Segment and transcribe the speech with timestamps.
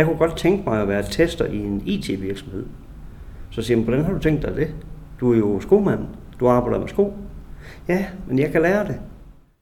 [0.00, 2.66] Jeg kunne godt tænke mig at være tester i en IT-virksomhed.
[3.50, 4.74] Så siger man, hvordan har du tænkt dig det?
[5.20, 6.06] Du er jo skomand.
[6.40, 7.14] Du arbejder med sko.
[7.88, 9.00] Ja, men jeg kan lære det.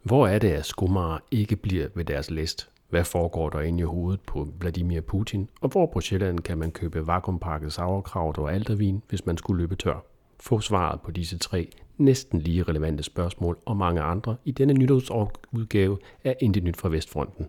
[0.03, 2.69] Hvor er det, at skomager ikke bliver ved deres læst?
[2.91, 5.49] Hvad foregår der inde i hovedet på Vladimir Putin?
[5.61, 9.77] Og hvor på Sjælland kan man købe vakuumpakket sauerkraut og aldervin, hvis man skulle løbe
[9.77, 10.05] tør?
[10.41, 15.99] Få svaret på disse tre næsten lige relevante spørgsmål og mange andre i denne nytårsudgave
[16.25, 17.47] af Intet Nyt fra Vestfronten.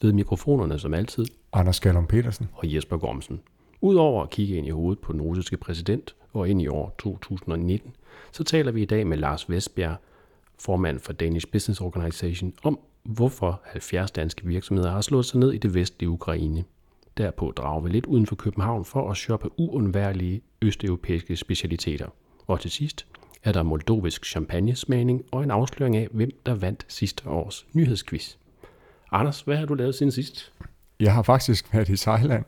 [0.00, 2.48] Ved mikrofonerne som altid Anders Gallum Petersen.
[2.52, 3.40] og Jesper Gormsen.
[3.80, 7.94] Udover at kigge ind i hovedet på den russiske præsident og ind i år 2019,
[8.32, 9.96] så taler vi i dag med Lars Vestbjerg,
[10.58, 15.58] formand for Danish Business Organization, om hvorfor 70 danske virksomheder har slået sig ned i
[15.58, 16.64] det vestlige Ukraine.
[17.16, 22.06] Derpå drager vi lidt uden for København for at shoppe uundværlige østeuropæiske specialiteter.
[22.46, 23.06] Og til sidst
[23.42, 28.36] er der moldovisk champagnesmagning og en afsløring af, hvem der vandt sidste års nyhedsquiz.
[29.12, 30.52] Anders, hvad har du lavet siden sidst?
[31.00, 32.44] Jeg har faktisk været i Thailand.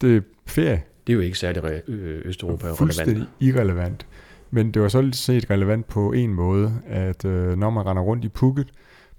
[0.00, 0.82] Det er ferie.
[1.06, 2.78] Det er jo ikke særlig re- øh, Østeuropa relevant.
[2.78, 4.06] Fuldstændig irrelevant.
[4.50, 8.24] Men det var så set relevant på en måde, at øh, når man render rundt
[8.24, 8.70] i Phuket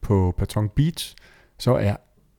[0.02, 1.15] på Patong Beach,
[1.57, 1.95] så er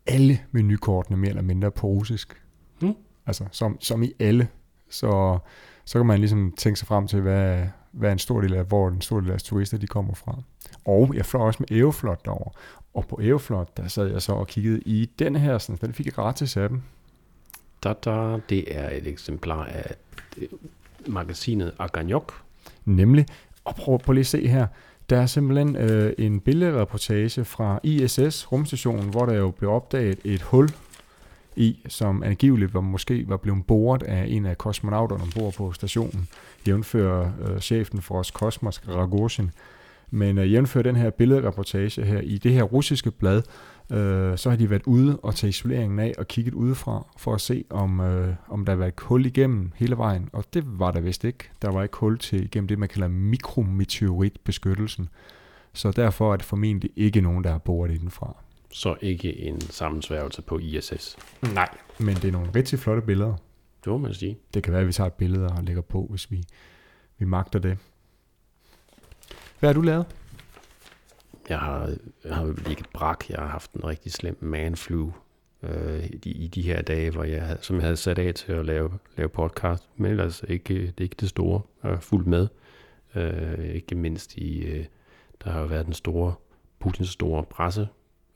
[0.07, 2.43] alle menukortene mere eller mindre på russisk.
[2.81, 2.95] Hmm.
[3.27, 4.49] Altså som, som i alle.
[4.89, 5.39] Så,
[5.85, 8.89] så kan man ligesom tænke sig frem til, hvad, hvad en stor del af, hvor
[8.89, 10.43] en stor del af turister de kommer fra.
[10.85, 12.51] Og jeg fløj også med Aeroflot derover.
[12.95, 16.07] Og på Aeroflot, der sad jeg så og kiggede i den her, sådan, den fik
[16.07, 16.83] jeg gratis af dem.
[17.85, 19.95] Da, da, det er et eksemplar af
[20.39, 20.49] øh,
[21.07, 22.43] magasinet Aganyok.
[22.85, 23.27] Nemlig,
[23.65, 24.67] og prøv, prøv lige at se her,
[25.11, 30.43] der er simpelthen øh, en billedreportage fra ISS rumstationen, hvor der jo blev opdaget et
[30.43, 30.69] hul
[31.57, 36.29] i, som angiveligt var, måske var blevet boret af en af kosmonauterne ombord på stationen,
[36.67, 39.51] jævnfører øh, chefen for os Kosmos, Ragozin.
[40.11, 43.43] Men øh, jævnfører den her billedreportage her i det her russiske blad,
[43.93, 47.41] øh, så har de været ude og tage isoleringen af og kigget udefra for at
[47.41, 50.29] se, om, øh, om der var et hul igennem hele vejen.
[50.33, 51.51] Og det var der vist ikke.
[51.63, 55.09] Der var ikke hul til igennem det, man kalder mikrometeoritbeskyttelsen.
[55.73, 58.37] Så derfor er det formentlig ikke nogen, der har boret indenfra.
[58.73, 61.17] Så ikke en sammensværgelse på ISS.
[61.55, 61.69] Nej.
[61.99, 63.35] Men det er nogle rigtig flotte billeder.
[63.85, 64.39] Det må man sige.
[64.55, 66.43] Det kan være, at vi tager et billede og lægger på, hvis vi,
[67.19, 67.79] vi magter det.
[69.61, 70.07] Hvad har du lavet?
[71.49, 71.91] Jeg har,
[72.25, 73.31] jeg har ligget brak.
[73.31, 75.11] Jeg har haft en rigtig slem manflu
[75.63, 78.53] øh, i, i de her dage, hvor jeg, havde- som jeg havde sat af til
[78.53, 79.89] at lave, lave podcast.
[79.97, 81.61] Men ellers ikke, det er ikke det store.
[81.83, 82.49] Jeg har fulgt med.
[83.15, 84.85] Øh, ikke mindst i, øh,
[85.45, 86.35] der har været den store,
[86.79, 87.89] Putins store presse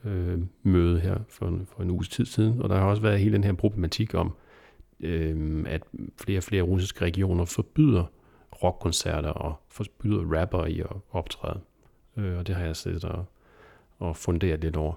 [0.04, 3.18] øh, møde her for, en- for en uges tid siden, og der har også været
[3.20, 4.34] hele den her problematik om,
[5.00, 5.82] øh, at
[6.20, 8.04] flere og flere russiske regioner forbyder
[8.62, 11.60] rockkoncerter og forbyder rapper i at optræde.
[12.16, 13.24] Øh, og det har jeg siddet og,
[13.98, 14.94] og funderet lidt over.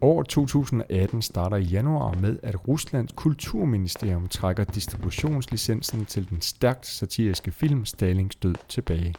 [0.00, 7.50] År 2018 starter i januar med, at Ruslands kulturministerium trækker distributionslicensen til den stærkt satiriske
[7.50, 9.14] film Stalings død tilbage.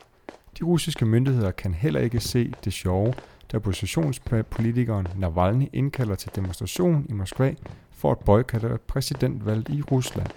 [0.59, 3.13] De russiske myndigheder kan heller ikke se det sjove,
[3.51, 7.53] da oppositionspolitikeren Navalny indkalder til demonstration i Moskva
[7.91, 10.27] for at boykotte præsidentvalget i Rusland.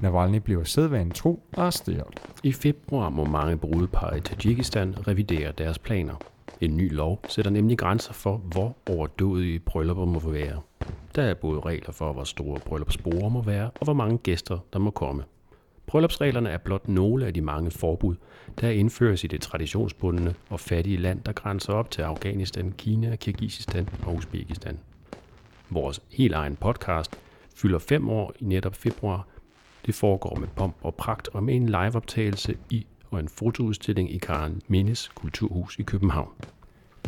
[0.00, 2.20] Navalny bliver sædvanen tro arresteret.
[2.42, 6.14] I februar må mange brudepar i Tajikistan revidere deres planer.
[6.60, 10.60] En ny lov sætter nemlig grænser for, hvor overdådige bryllupper må være.
[11.14, 14.78] Der er både regler for, hvor store bryllupsborde må være, og hvor mange gæster, der
[14.78, 15.24] må komme.
[15.86, 18.16] Bryllupsreglerne er blot nogle af de mange forbud,
[18.60, 23.88] der indføres i det traditionsbundne og fattige land, der grænser op til Afghanistan, Kina, Kirgisistan
[24.06, 24.78] og Uzbekistan.
[25.70, 27.18] Vores helt egen podcast
[27.56, 29.26] fylder fem år i netop februar.
[29.86, 34.18] Det foregår med pomp og pragt og med en liveoptagelse i og en fotoudstilling i
[34.18, 36.32] Karen Mindes Kulturhus i København.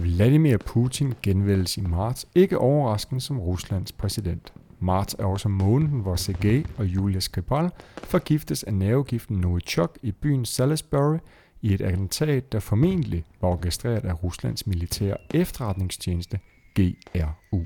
[0.00, 4.52] Vladimir Putin genvælges i marts, ikke overraskende som Ruslands præsident.
[4.80, 10.44] Marts er også måneden, hvor Sergej og Julia Skripal forgiftes af nervegiften Novichok i byen
[10.44, 11.18] Salisbury
[11.62, 16.38] i et attentat, der formentlig var orkestreret af Ruslands militære efterretningstjeneste
[16.74, 17.64] GRU.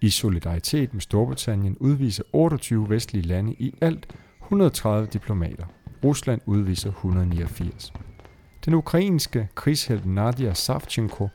[0.00, 5.66] I solidaritet med Storbritannien udviser 28 vestlige lande i alt 130 diplomater.
[6.04, 7.92] Rusland udviser 189.
[8.64, 11.28] Den ukrainske krigshelt Nadia Savchenko,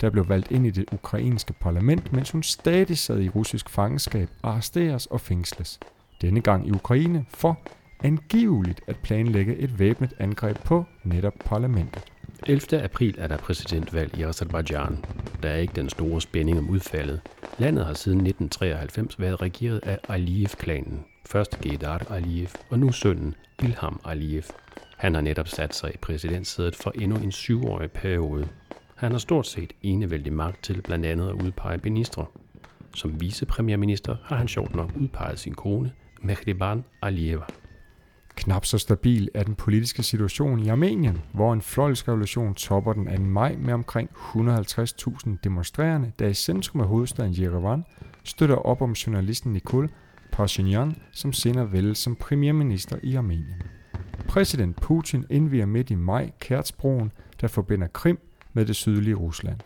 [0.00, 4.28] der blev valgt ind i det ukrainske parlament, mens hun stadig sad i russisk fangenskab,
[4.42, 5.80] arresteres og fængsles.
[6.20, 7.58] Denne gang i Ukraine for
[8.02, 12.02] angiveligt at planlægge et væbnet angreb på netop parlamentet.
[12.46, 12.82] 11.
[12.82, 15.04] april er der præsidentvalg i Azerbaijan.
[15.42, 17.20] Der er ikke den store spænding om udfaldet.
[17.58, 21.04] Landet har siden 1993 været regeret af Aliyev-klanen.
[21.26, 24.42] Først Gedar Aliyev, og nu sønnen Ilham Aliyev.
[24.96, 28.48] Han har netop sat sig i præsidentsædet for endnu en syvårig periode.
[28.94, 32.26] Han har stort set enevældig magt til blandt andet at udpege ministre.
[32.94, 35.92] Som vicepremierminister har han sjovt nok udpeget sin kone,
[36.22, 37.44] Mehriban Aliyeva.
[38.40, 43.16] Knap så stabil er den politiske situation i Armenien, hvor en fløjlsk revolution topper den
[43.16, 43.22] 2.
[43.22, 47.84] maj med omkring 150.000 demonstrerende, der i centrum af hovedstaden Yerevan
[48.24, 49.90] støtter op om journalisten Nikol
[50.32, 53.62] Pashinyan, som senere vælges som premierminister i Armenien.
[54.28, 58.18] Præsident Putin indviger midt i maj Kertsbroen, der forbinder Krim
[58.52, 59.58] med det sydlige Rusland.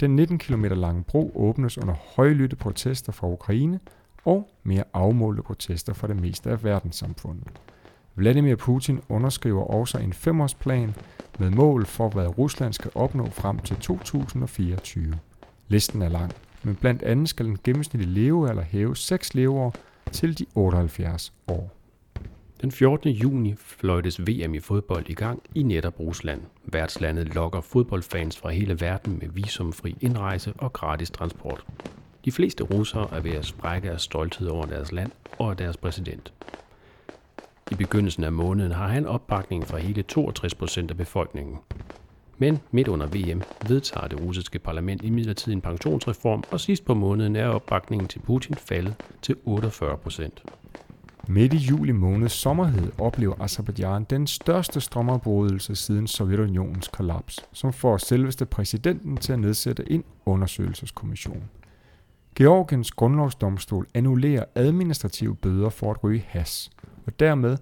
[0.00, 3.80] Den 19 km lange bro åbnes under højlytte protester fra Ukraine
[4.24, 7.60] og mere afmålte protester fra det meste af verdenssamfundet.
[8.14, 10.94] Vladimir Putin underskriver også en femårsplan
[11.38, 15.18] med mål for, hvad Rusland skal opnå frem til 2024.
[15.68, 19.74] Listen er lang, men blandt andet skal den gennemsnitlige levealder hæve 6 leveår
[20.12, 21.72] til de 78 år.
[22.60, 23.10] Den 14.
[23.10, 26.40] juni fløjtes VM i fodbold i gang i netop Rusland.
[26.64, 31.64] Værtslandet lokker fodboldfans fra hele verden med visumfri indrejse og gratis transport.
[32.24, 36.32] De fleste russere er ved at sprække af stolthed over deres land og deres præsident.
[37.70, 41.58] I begyndelsen af måneden har han opbakning fra hele 62 procent af befolkningen.
[42.38, 47.36] Men midt under VM vedtager det russiske parlament imidlertid en pensionsreform, og sidst på måneden
[47.36, 50.42] er opbakningen til Putin faldet til 48 procent.
[51.28, 57.96] Midt i juli måneds sommerhed oplever Azerbaijan den største strømafbrydelse siden Sovjetunionens kollaps, som får
[57.96, 61.42] selveste præsidenten til at nedsætte en undersøgelseskommission.
[62.34, 66.70] Georgiens grundlovsdomstol annullerer administrative bøder for at ryge has,
[67.10, 67.56] og dermed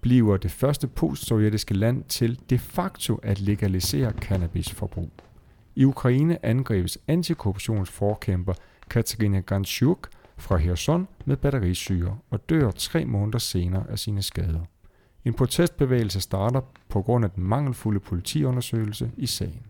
[0.00, 5.10] bliver det første postsovjetiske land til de facto at legalisere cannabisforbrug.
[5.76, 8.54] I Ukraine angribes antikorruptionsforkæmper
[8.90, 14.60] Katarina Ganchuk fra Kherson med batterisyre og dør tre måneder senere af sine skader.
[15.24, 19.66] En protestbevægelse starter på grund af den mangelfulde politiundersøgelse i sagen.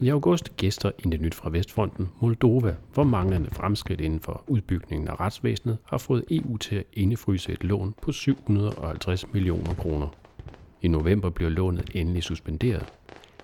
[0.00, 5.20] I august gæster det Nyt fra Vestfronten Moldova, hvor manglende fremskridt inden for udbygningen af
[5.20, 10.08] retsvæsenet har fået EU til at indefryse et lån på 750 millioner kroner.
[10.82, 12.92] I november bliver lånet endelig suspenderet.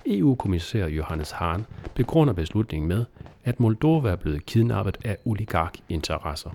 [0.07, 3.05] EU-kommissær Johannes Hahn begrunder beslutningen med,
[3.45, 6.51] at Moldova er blevet kidnappet af oligarkinteresser.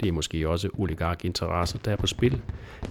[0.00, 2.42] Det er måske også oligarkinteresser, der er på spil,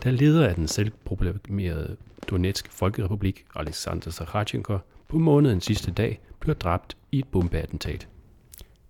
[0.03, 1.95] da leder af den selvproklamerede
[2.29, 4.77] Donetsk Folkerepublik, Alexander Sakharchenko,
[5.07, 8.07] på månedens sidste dag blev dræbt i et bombeattentat.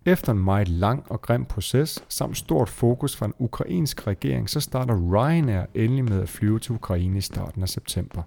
[0.06, 4.60] Efter en meget lang og grim proces, samt stort fokus fra en ukrainsk regering, så
[4.60, 8.24] starter Ryanair endelig med at flyve til Ukraine i starten af september.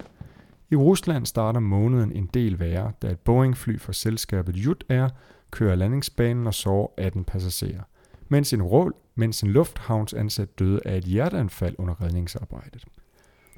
[0.71, 5.09] I Rusland starter måneden en del værre, da et Boeing-fly fra selskabet Jut Air
[5.51, 7.83] kører landingsbanen og sover 18 passagerer,
[8.29, 12.85] mens en, rål, mens en lufthavnsansat døde af et hjerteanfald under redningsarbejdet.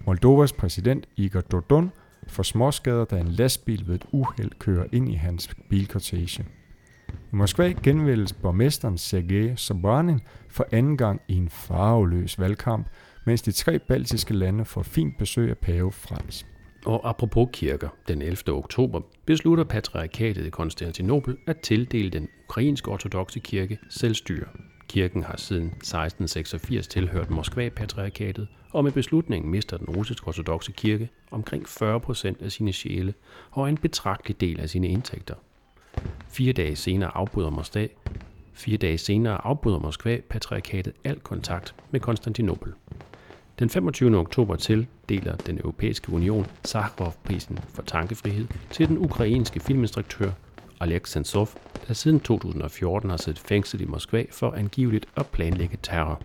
[0.06, 1.93] Moldovas præsident Igor Dodon
[2.26, 6.44] for småskader, da en lastbil ved et uheld kører ind i hans bilkortege.
[7.32, 12.87] I Moskva genvælges borgmesteren Sergej Sobranin for anden gang i en farveløs valgkamp,
[13.26, 16.46] mens de tre baltiske lande får fint besøg af pave Frans.
[16.87, 18.37] Og apropos kirker, den 11.
[18.49, 24.46] oktober beslutter patriarkatet i Konstantinopel at tildele den ukrainske ortodoxe kirke selvstyre.
[24.90, 32.00] Kirken har siden 1686 tilhørt Moskva-patriarkatet, og med beslutningen mister den russisk-ortodoxe kirke omkring 40
[32.00, 33.14] procent af sine sjæle
[33.50, 35.35] og en betragtelig del af sine indtægter.
[36.28, 37.87] Fire dage senere afbryder Moskva,
[38.52, 42.73] fire dage senere afbryder Moskva patriarkatet al kontakt med Konstantinopel.
[43.59, 44.16] Den 25.
[44.18, 50.30] oktober tildeler den europæiske union Sakharov-prisen for tankefrihed til den ukrainske filminstruktør
[50.80, 51.49] Oleg Sentsov,
[51.88, 56.22] der siden 2014 har siddet fængslet i Moskva for angiveligt at planlægge terror.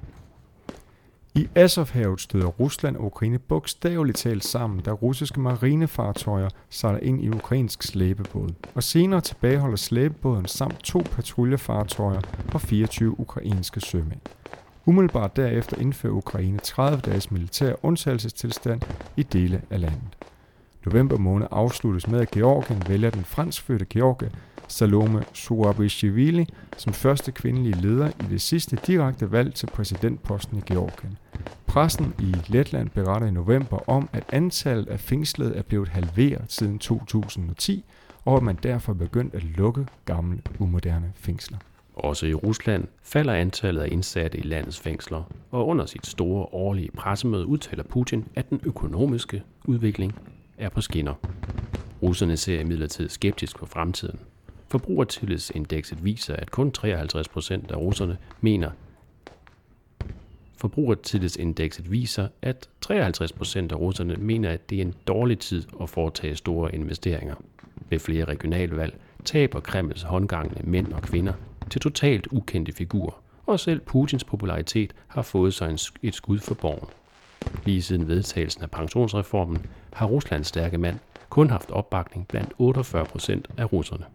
[1.36, 7.30] I Azovhavet støder Rusland og Ukraine bogstaveligt talt sammen, da russiske marinefartøjer sejler ind i
[7.30, 8.50] ukrainsk slæbebåd.
[8.76, 12.22] Og senere tilbageholder slæbebåden samt to patruljefartøjer
[12.54, 14.20] og 24 ukrainske sømænd.
[14.86, 18.82] Umiddelbart derefter indfører Ukraine 30 dages militær undtagelsestilstand
[19.18, 20.18] i dele af landet.
[20.86, 24.32] November måned afsluttes med, at Georgien vælger den franskfødte Georgie
[24.68, 31.18] Salome Zurabishvili som første kvindelige leder i det sidste direkte valg til præsidentposten i Georgien.
[31.68, 36.80] Pressen i Letland beretter i november om, at antallet af fængslede er blevet halveret siden
[36.80, 37.86] 2010,
[38.26, 41.58] og at man derfor er begyndt at lukke gamle, umoderne fængsler.
[41.96, 46.92] Også i Rusland falder antallet af indsatte i landets fængsler, og under sit store årlige
[46.98, 50.16] pressemøde udtaler Putin, at den økonomiske udvikling
[50.58, 51.14] er på skinner.
[52.02, 54.20] Russerne ser imidlertid skeptisk på fremtiden.
[54.68, 58.70] Forbrugertillidsindekset viser, at kun 53 procent af russerne mener,
[60.58, 65.90] Forbrugertillidsindekset viser, at 53 procent af russerne mener, at det er en dårlig tid at
[65.90, 67.36] foretage store investeringer.
[67.90, 71.34] Ved flere regionalvalg taber Kremls håndgangne mænd og kvinder
[71.70, 76.90] til totalt ukendte figurer, og selv Putins popularitet har fået sig et skud for borgen.
[77.66, 81.00] Lige siden vedtagelsen af pensionsreformen har Ruslands stærke mand
[81.30, 84.06] kun haft opbakning blandt 48 procent af russerne.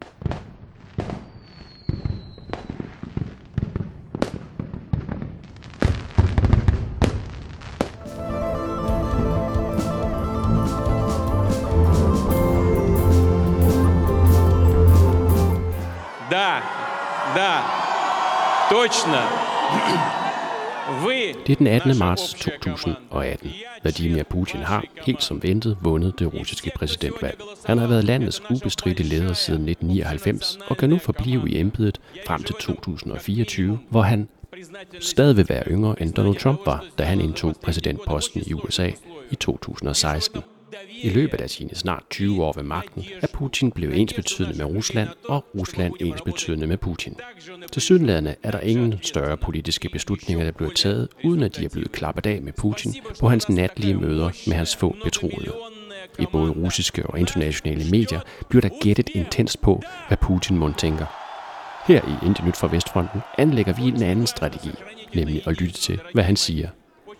[21.60, 21.98] Den 18.
[21.98, 23.50] marts 2018.
[23.82, 27.40] Vladimir Putin har, helt som ventet, vundet det russiske præsidentvalg.
[27.64, 32.42] Han har været landets ubestridte leder siden 1999 og kan nu forblive i embedet frem
[32.42, 34.28] til 2024, hvor han
[35.00, 38.90] stadig vil være yngre end Donald Trump var, da han indtog præsidentposten i USA
[39.30, 40.42] i 2016.
[41.02, 45.08] I løbet af sine snart 20 år ved magten er Putin blevet ensbetydende med Rusland,
[45.28, 47.16] og Rusland ensbetydende med Putin.
[47.72, 51.68] Til sydenladende er der ingen større politiske beslutninger, der bliver taget, uden at de er
[51.68, 55.52] blevet klappet af med Putin på hans natlige møder med hans få betroede.
[56.18, 61.06] I både russiske og internationale medier bliver der gættet intens på, hvad Putin mund tænker.
[61.86, 64.70] Her i Indien Nyt fra Vestfronten anlægger vi en anden strategi,
[65.14, 66.68] nemlig at lytte til, hvad han siger.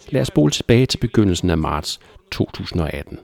[0.08, 2.00] Lad os spole tilbage til begyndelsen af marts
[2.32, 3.18] 2018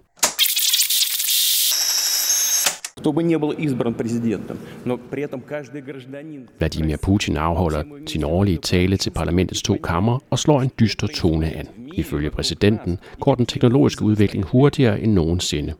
[3.06, 4.58] чтобы не был избран президентом.
[4.86, 6.48] Но при этом каждый гражданин...
[6.60, 11.46] Vladimir Putin afholder sin årlige tale til parlamentets to kammer og slår en dyster tone
[11.46, 11.68] an.
[11.97, 15.75] Ifølge præsidenten går den teknologiske udvikling hurtigere end nogensinde.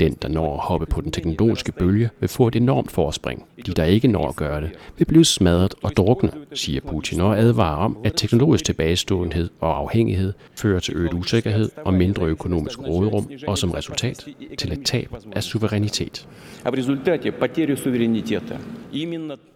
[0.00, 3.44] Den, der når at hoppe på den teknologiske bølge, vil få et enormt forspring.
[3.66, 7.38] De, der ikke når at gøre det, vil blive smadret og drukne, siger Putin og
[7.38, 13.30] advarer om, at teknologisk tilbageståenhed og afhængighed fører til øget usikkerhed og mindre økonomisk råderum,
[13.46, 14.26] og som resultat
[14.58, 16.28] til et tab af suverænitet.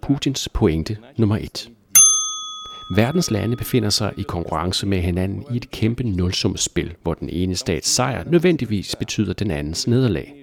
[0.00, 1.70] Putins pointe nummer et.
[2.94, 7.54] Verdens lande befinder sig i konkurrence med hinanden i et kæmpe nulsumsspil, hvor den ene
[7.54, 10.34] stats sejr nødvendigvis betyder den andens nederlag.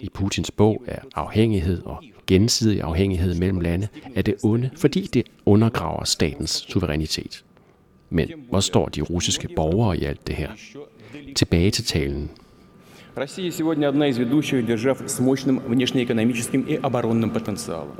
[0.00, 5.26] I Putins bog er afhængighed og gensidig afhængighed mellem lande er det onde, fordi det
[5.46, 7.44] undergraver statens suverænitet.
[8.10, 10.50] Men hvor står de russiske borgere i alt det her?
[11.36, 12.30] Tilbage til talen.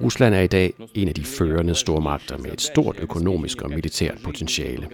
[0.02, 4.18] Rusland er i dag en af de førende stormagter med et stort økonomisk og militært
[4.24, 4.88] potentiale.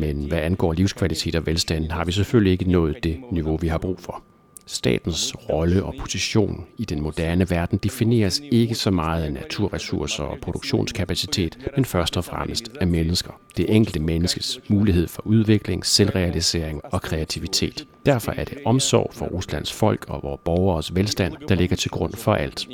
[0.00, 3.78] Men hvad angår livskvalitet og velstand, har vi selvfølgelig ikke nået det niveau, vi har
[3.78, 4.33] brug for.
[4.66, 10.38] Statens rolle og position i den moderne verden defineres ikke så meget af naturressourcer og
[10.42, 13.40] produktionskapacitet, men først og fremmest af mennesker.
[13.56, 17.86] Det enkelte menneskes mulighed for udvikling, selvrealisering og kreativitet.
[18.06, 22.12] Derfor er det omsorg for Ruslands folk og vores borgeres velstand, der ligger til grund
[22.12, 22.68] for alt.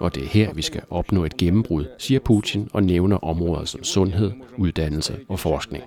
[0.00, 3.84] Og det er her, vi skal opnå et gennembrud, siger Putin og nævner områder som
[3.84, 5.84] sundhed, uddannelse og forskning.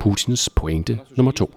[0.00, 1.50] Putins pointe nummer to.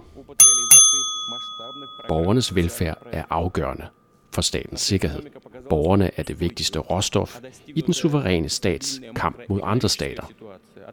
[2.08, 3.86] Borgernes velfærd er afgørende
[4.34, 5.22] for statens sikkerhed.
[5.70, 10.24] Borgerne er det vigtigste råstof i den suveræne stats kamp mod andre stater.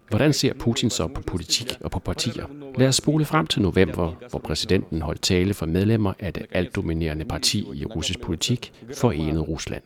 [0.08, 2.46] Hvordan ser Putin så på politik og på partier?
[2.78, 7.25] Lad os spole frem til november, hvor præsidenten holdt tale for medlemmer af det altdominerende
[7.25, 9.82] parti i russisk politik, Forenet Rusland.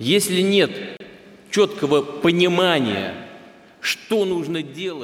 [0.00, 0.70] Если нет
[1.52, 3.14] четкого понимания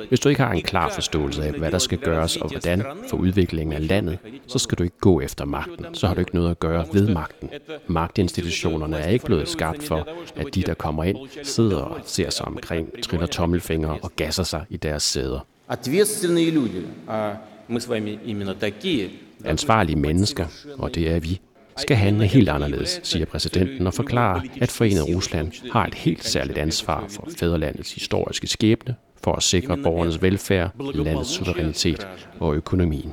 [0.10, 3.18] hvis du ikke har en klar forståelse af, hvad der skal gøres og hvordan for
[3.18, 4.18] udviklingen af landet,
[4.48, 5.86] så skal du ikke gå efter magten.
[5.94, 7.50] Så har du ikke noget at gøre ved magten.
[7.88, 12.46] Magtinstitutionerne er ikke blevet skabt for, at de, der kommer ind, sidder og ser sig
[12.46, 15.40] omkring, triller tommelfingre og gasser sig i deres sæder.
[19.46, 20.46] Ansvarlige mennesker,
[20.78, 21.40] og det er vi,
[21.79, 26.59] skal handle helt anderledes, siger præsidenten og forklarer, at Forenet Rusland har et helt særligt
[26.59, 32.09] ansvar for fædrelandets historiske skæbne, for at sikre borgernes velfærd, landets suverænitet
[32.41, 33.13] og økonomien.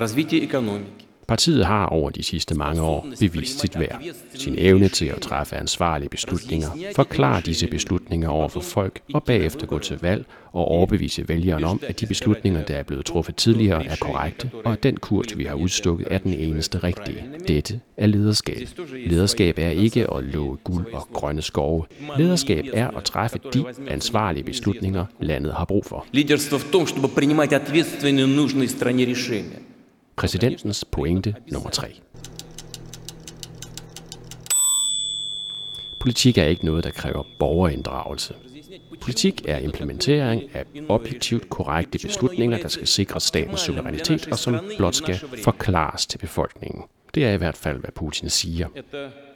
[0.00, 4.02] Развитие экономики, Partiet har over de sidste mange år bevist sit værd,
[4.34, 9.66] sin evne til at træffe ansvarlige beslutninger, forklare disse beslutninger over for folk og bagefter
[9.66, 13.86] gå til valg og overbevise vælgerne om, at de beslutninger, der er blevet truffet tidligere,
[13.86, 17.24] er korrekte, og at den kurs, vi har udstukket, er den eneste rigtige.
[17.48, 18.68] Dette er lederskab.
[19.06, 21.84] Lederskab er ikke at love guld og grønne skove.
[22.16, 26.06] Lederskab er at træffe de ansvarlige beslutninger, landet har brug for.
[26.12, 29.58] Лидерство в том, чтобы принимать ответственные нужные стране решения.
[30.15, 31.87] Præsidentens pointe nummer 3.
[35.99, 38.33] Politik er ikke noget, der kræver borgerinddragelse.
[39.01, 44.95] Politik er implementering af objektivt korrekte beslutninger, der skal sikre statens suverænitet og som blot
[44.95, 46.83] skal forklares til befolkningen.
[47.15, 48.67] Det er i hvert fald, hvad Putin siger.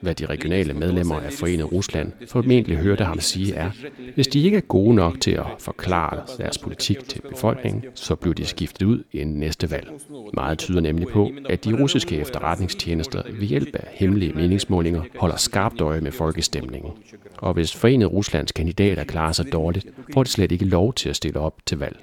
[0.02, 3.72] Hvad de regionale medlemmer af Forenet Rusland formentlig hørte ham sige er,
[4.16, 8.34] hvis de ikke er gode nok til at forklare deres politik til befolkningen, så bliver
[8.34, 9.92] de skiftet ud inden næste valg.
[10.34, 15.82] Meget tyder nemlig på, at de russiske efterretningstjenester ved hjælp af hemmelige meningsmålinger holder skarpt
[15.82, 16.92] øje med folkestemningen.
[17.38, 21.16] Og hvis Forenet Ruslands kandidater klarer sig dårligt, får de slet ikke lov til at
[21.16, 21.98] stille op til valg.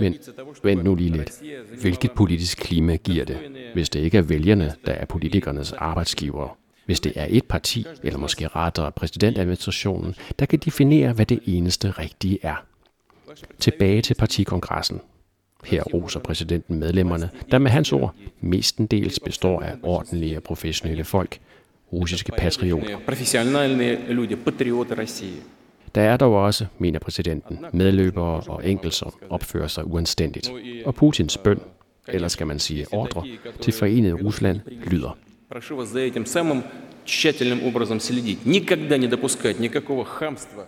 [0.00, 0.16] Men
[0.62, 1.42] vent nu lige lidt.
[1.80, 3.38] Hvilket politisk klima giver det,
[3.74, 6.48] hvis det ikke er vælgerne, der er politikernes arbejdsgivere?
[6.86, 11.90] Hvis det er et parti, eller måske rettere præsidentadministrationen, der kan definere, hvad det eneste
[11.90, 12.64] rigtige er.
[13.58, 15.00] Tilbage til partikongressen.
[15.64, 21.40] Her roser præsidenten medlemmerne, der med hans ord mestendels består af ordentlige og professionelle folk,
[21.92, 22.98] russiske patrioter.
[25.95, 30.51] Der er dog også, mener præsidenten, medløbere og enkel, som opfører sig uanstændigt.
[30.85, 31.59] Og Putins bøn,
[32.07, 33.23] eller skal man sige ordre,
[33.61, 35.17] til forenet Rusland lyder.
[35.49, 36.63] Прошу вас за этим самым
[37.05, 38.45] тщательным образом следить.
[38.45, 40.65] Никогда не допускать никакого хамства.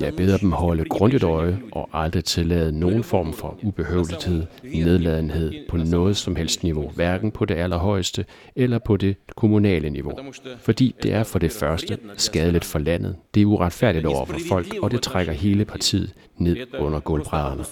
[0.00, 5.76] Jeg beder dem holde grundigt øje og aldrig tillade nogen form for ubehøvelighed, nedladenhed på
[5.76, 8.24] noget som helst niveau, hverken på det allerhøjeste
[8.56, 10.12] eller på det kommunale niveau.
[10.58, 14.74] Fordi det er for det første skadeligt for landet, det er uretfærdigt over for folk,
[14.82, 17.64] og det trækker hele partiet ned under gulvbrædderne.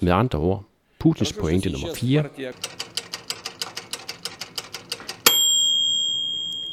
[0.00, 0.64] Med andre ord,
[0.98, 2.24] Putins pointe nummer 4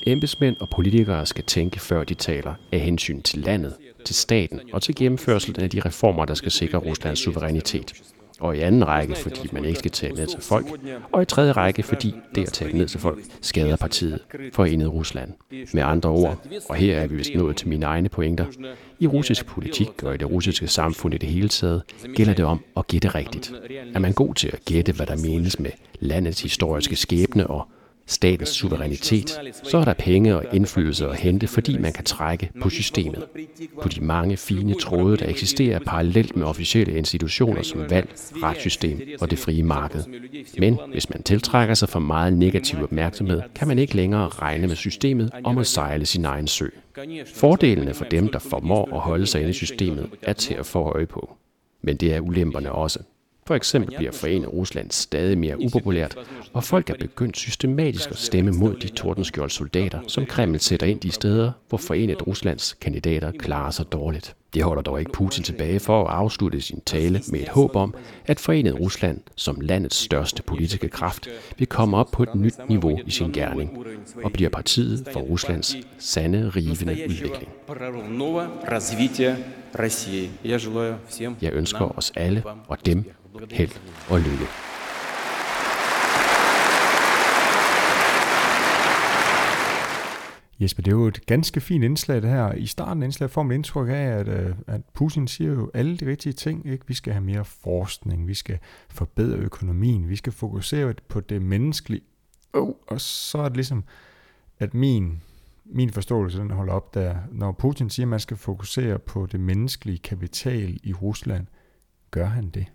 [0.06, 3.74] Embedsmænd og politikere skal tænke, før de taler af hensyn til landet,
[4.06, 7.94] til staten og til gennemførsel af de reformer, der skal sikre Ruslands suverænitet.
[8.40, 10.66] Og i anden række, fordi man ikke skal tage ned til folk.
[11.12, 14.20] Og i tredje række, fordi det at tage ned til folk skader partiet
[14.54, 15.34] for enet Rusland.
[15.74, 18.46] Med andre ord, og her er vi vist nået til mine egne pointer,
[19.00, 21.82] i russisk politik og i det russiske samfund i det hele taget,
[22.16, 23.54] gælder det om at gætte rigtigt.
[23.94, 27.68] Er man god til at gætte, hvad der menes med landets historiske skæbne og
[28.10, 32.70] statens suverænitet, så er der penge og indflydelse at hente, fordi man kan trække på
[32.70, 33.26] systemet.
[33.82, 38.10] På de mange fine tråde, der eksisterer parallelt med officielle institutioner som valg,
[38.44, 40.04] retssystem og det frie marked.
[40.58, 44.76] Men hvis man tiltrækker sig for meget negativ opmærksomhed, kan man ikke længere regne med
[44.76, 46.68] systemet om at sejle sin egen sø.
[47.36, 50.80] Fordelene for dem, der formår at holde sig inde i systemet, er til at få
[50.80, 51.36] øje på.
[51.82, 53.00] Men det er ulemperne også.
[53.50, 56.18] For eksempel bliver Forenet Rusland stadig mere upopulært,
[56.54, 61.00] og folk er begyndt systematisk at stemme mod de tordenskjold soldater, som Kreml sætter ind
[61.00, 64.36] de steder, hvor Forenet Ruslands kandidater klarer sig dårligt.
[64.54, 67.94] Det holder dog ikke Putin tilbage for at afslutte sin tale med et håb om,
[68.26, 73.00] at Forenet Rusland som landets største politiske kraft vil komme op på et nyt niveau
[73.06, 73.86] i sin gerning
[74.24, 77.50] og bliver partiet for Ruslands sande, rivende udvikling.
[81.42, 83.12] Jeg ønsker os alle og dem
[83.52, 83.72] held
[84.10, 84.46] og lykke.
[90.60, 92.54] Jesper, det er jo et ganske fint indslag det her.
[92.54, 95.98] I starten af indslaget får man indtryk af, at, øh, at Putin siger jo alle
[95.98, 96.66] de rigtige ting.
[96.72, 96.88] Ikke?
[96.88, 102.02] Vi skal have mere forskning, vi skal forbedre økonomien, vi skal fokusere på det menneskelige.
[102.54, 103.84] Oh, og så er det ligesom,
[104.60, 105.22] at min,
[105.66, 107.16] min forståelse den holder op der.
[107.32, 111.48] Når Putin siger, at man skal fokusere på det menneskelige kapital i Rusland,
[112.12, 112.66] gør han det?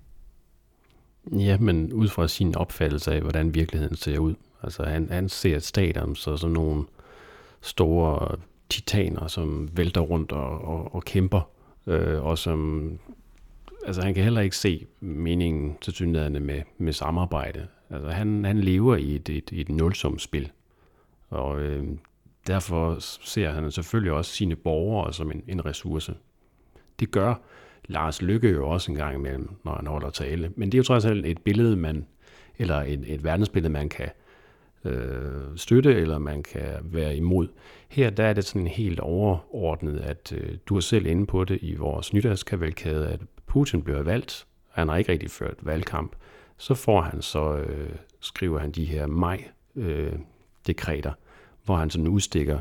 [1.33, 4.35] Ja, men ud fra sin opfattelse af, hvordan virkeligheden ser ud.
[4.62, 6.85] Altså han, han ser staterne så som nogle
[7.64, 8.37] store
[8.68, 11.50] titaner, som vælter rundt og, og, og kæmper,
[11.87, 12.90] øh, og som
[13.87, 17.66] altså han kan heller ikke se meningen til synligheden med, med samarbejde.
[17.90, 20.50] Altså han, han lever i et, et, et nulsumspil,
[21.31, 21.85] og øh,
[22.46, 26.14] derfor ser han selvfølgelig også sine borgere som en, en ressource.
[27.00, 27.35] Det gør
[27.88, 30.53] Lars Lykke jo også en gang imellem, når han holder tale.
[30.57, 32.07] Men det er jo trods alt et billede, man,
[32.59, 34.09] eller et, et verdensbillede, man kan
[34.85, 37.49] øh, støtte, eller man kan være imod.
[37.88, 41.59] Her der er det sådan helt overordnet, at øh, du er selv inde på det
[41.62, 46.16] i vores nytårskavalkade, at Putin bliver valgt, han har ikke rigtig ført valgkamp,
[46.59, 51.16] så får han så, øh, skriver han de her maj-dekreter, øh,
[51.64, 52.59] hvor han sådan udstikker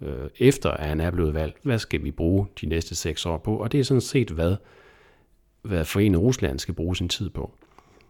[0.00, 3.38] øh, efter at han er blevet valgt, hvad skal vi bruge de næste seks år
[3.38, 3.56] på?
[3.56, 4.56] Og det er sådan set, hvad,
[5.62, 7.52] hvad Forenet Rusland skal bruge sin tid på.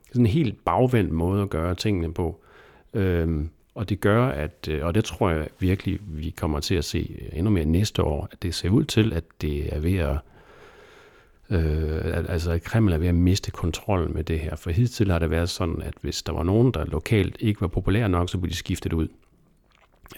[0.03, 2.42] Det er sådan en helt bagvendt måde at gøre tingene på.
[2.94, 6.85] Øhm, og det gør, at, øh, og det tror jeg virkelig, vi kommer til at
[6.85, 10.18] se endnu mere næste år, at det ser ud til, at det er ved at,
[11.51, 14.57] øh, altså at Kreml er ved at miste kontrollen med det her.
[14.57, 17.68] For hidtil har det været sådan, at hvis der var nogen, der lokalt ikke var
[17.68, 19.09] populære nok, så blev de skiftet ud.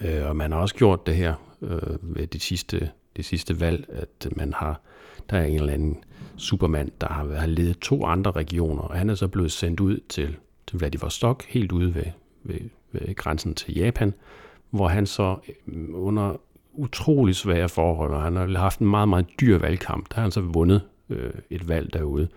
[0.01, 3.87] Øh, og man har også gjort det her øh, ved det sidste, det sidste valg,
[3.89, 4.81] at man har,
[5.31, 6.05] der er en eller anden
[6.37, 10.01] supermand, der har, har ledet to andre regioner, og han er så blevet sendt ud
[10.09, 12.05] til, til Vladivostok, helt ude ved,
[12.43, 12.61] ved,
[12.93, 14.15] ved grænsen til Japan,
[14.71, 15.37] hvor han så
[15.69, 16.41] øh, under
[16.73, 20.09] utrolig svære forhold, og han har haft en meget, meget dyr valgkamp.
[20.09, 22.29] Der har han så vundet øh, et valg derude.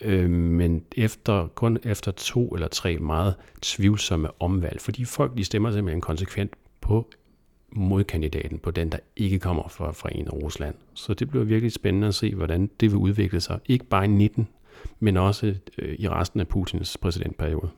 [0.00, 5.70] Øh, men efter, kun efter to eller tre meget tvivlsomme omvalg, fordi folk de stemmer
[5.70, 7.06] simpelthen konsekvent på
[7.72, 10.74] modkandidaten, på den, der ikke kommer fra, fra en af Rusland.
[10.94, 14.08] Så det bliver virkelig spændende at se, hvordan det vil udvikle sig, ikke bare i
[14.08, 14.48] 19,
[15.00, 17.70] men også øh, i resten af Putins præsidentperiode.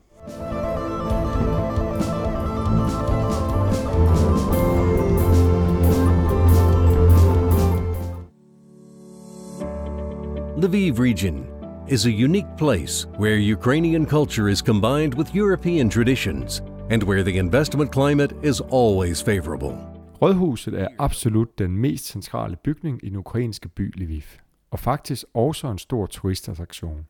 [10.59, 11.45] Lviv region
[11.87, 17.39] is a unique place where Ukrainian culture is combined with European traditions and where the
[17.39, 19.77] investment climate is always favorable.
[20.21, 24.23] Rådhuset er absolut den mest centrale bygning i den ukrainske by Lviv,
[24.71, 27.07] og faktisk også en stor turistattraktion,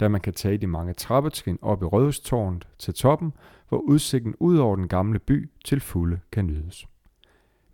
[0.00, 3.32] da man kan tage de mange trappetrin op i Rådhustårnet til toppen,
[3.68, 6.86] hvor udsigten ud over den gamle by til fulde kan nydes.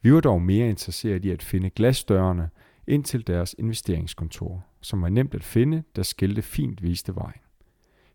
[0.02, 2.48] Vi var dog mere interesseret i at finde glasdørene
[2.88, 7.40] ind til deres investeringskontor, som var nemt at finde, da skilte fint viste vejen.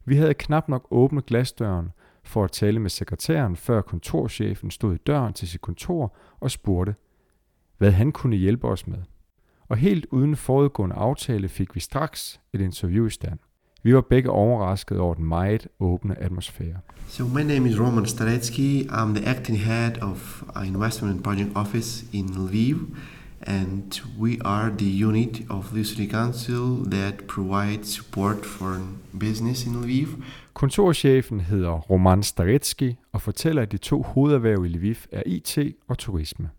[0.06, 1.90] Vi havde knap nok åbnet glasdøren
[2.24, 6.96] for at tale med sekretæren, før kontorchefen stod i døren til sit kontor og spurgte,
[7.78, 9.00] hvad han kunne hjælpe os med.
[9.68, 13.40] Og helt uden forudgående aftale fik vi straks et interview i stand.
[13.84, 16.80] Vi var begge overrasket over den meget åbne atmosfære.
[17.08, 18.90] So my name is Roman Staretsky.
[18.90, 22.78] I'm the acting head of Investment and Project Office in Lviv
[23.48, 28.82] and we are the unit of the City Council that provides support for
[29.20, 30.08] business in Lviv.
[30.54, 35.98] Kontorchefen hedder Roman Staretsky og fortæller, at de to hovederhverv i Lviv er IT og
[35.98, 36.50] turisme.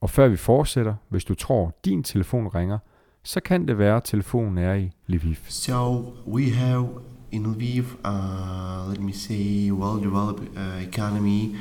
[0.00, 2.78] Og før vi fortsætter, hvis du tror, din telefon ringer,
[3.22, 5.36] så kan det være, at telefonen er i Lviv.
[5.48, 6.88] So we have
[7.32, 11.56] in Lviv, uh, let me say, well-developed uh, economy.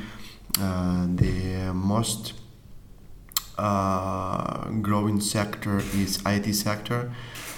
[0.60, 2.43] Uh, the most
[3.58, 7.12] uh, growing sector is IT sector.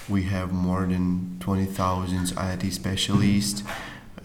[0.08, 3.62] We have more than 20,000 IT specialists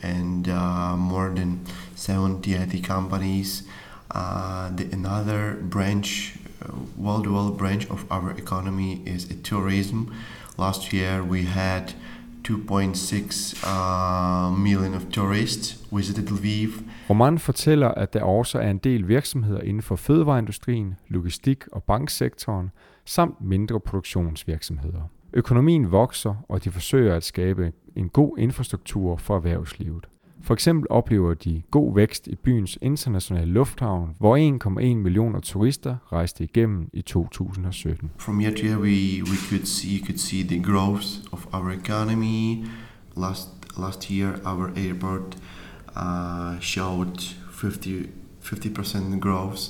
[0.04, 3.64] and uh, more than 70 IT companies.
[4.10, 10.14] Uh, the, another branch, uh, well-developed branch of our economy is tourism.
[10.58, 11.94] Last year we had
[12.48, 16.70] 2.6 uh, million of tourists visited Lviv.
[17.10, 22.72] Roman fortæller, at der også er en del virksomheder inden for fødevareindustrien, logistik og banksektoren,
[23.06, 25.02] samt mindre produktionsvirksomheder.
[25.34, 30.08] Økonomien vokser, og de forsøger at skabe en god infrastruktur for erhvervslivet.
[30.44, 36.44] For eksempel oplever de god vækst i byens internationale lufthavn, hvor 1,1 millioner turister rejste
[36.44, 38.12] igennem i 2017.
[38.18, 41.72] From year to year we, we could see, you could see the growth of our
[41.72, 42.66] economy.
[43.18, 45.38] Last, last year our airport
[45.96, 48.10] uh, showed 50,
[48.44, 49.62] 50% growth.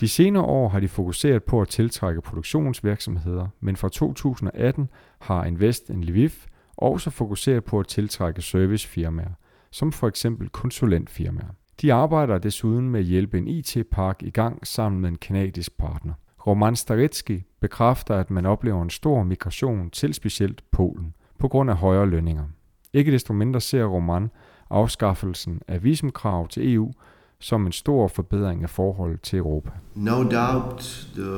[0.00, 4.88] De senere år har de fokuseret på at tiltrække produktionsvirksomheder, men fra 2018
[5.20, 6.30] har Invest in Lviv
[6.76, 9.30] også fokuseret på at tiltrække servicefirmaer,
[9.70, 11.54] som for eksempel konsulentfirmaer.
[11.80, 16.12] De arbejder desuden med at hjælpe en IT-park i gang sammen med en kanadisk partner.
[16.46, 21.76] Roman Staretsky bekræfter, at man oplever en stor migration til specielt Polen på grund af
[21.76, 22.44] højere lønninger.
[22.92, 24.30] Ikke desto mindre ser Roman
[24.70, 26.92] afskaffelsen af visumkrav til EU
[27.40, 29.70] som en stor forbedring af forholdet til Europa.
[29.94, 31.32] No doubt the,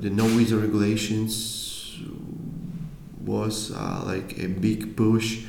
[0.00, 2.02] the no visa regulations
[3.26, 5.46] was uh, like a big push,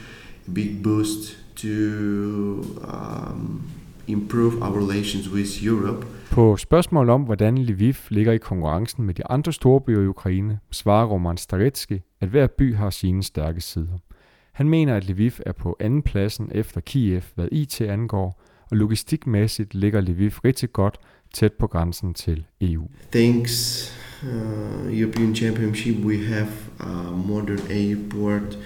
[0.48, 3.62] a big boost to um,
[4.08, 6.06] improve our relations with Europe.
[6.32, 10.60] På spørgsmål om, hvordan Lviv ligger i konkurrencen med de andre store byer i Ukraine,
[10.72, 13.98] svarer Roman Staretsky, at hver by har sine stærke sider.
[14.52, 19.74] Han mener, at Lviv er på anden pladsen efter Kiev, hvad IT angår, og logistikmæssigt
[19.74, 20.98] ligger Lviv rigtig godt
[21.34, 22.88] tæt på grænsen til EU.
[23.12, 23.92] Thanks
[24.24, 26.48] uh, European Championship we have
[26.80, 28.58] a modern airport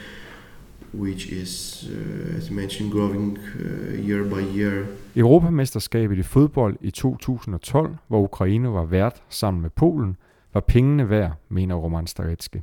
[0.93, 4.85] which is, uh, as mentioned, growing uh, year by year.
[5.15, 10.17] Europamesterskabet i fodbold i 2012, hvor Ukraine var vært sammen med Polen,
[10.53, 12.57] var pengene værd, mener Roman Staretsky.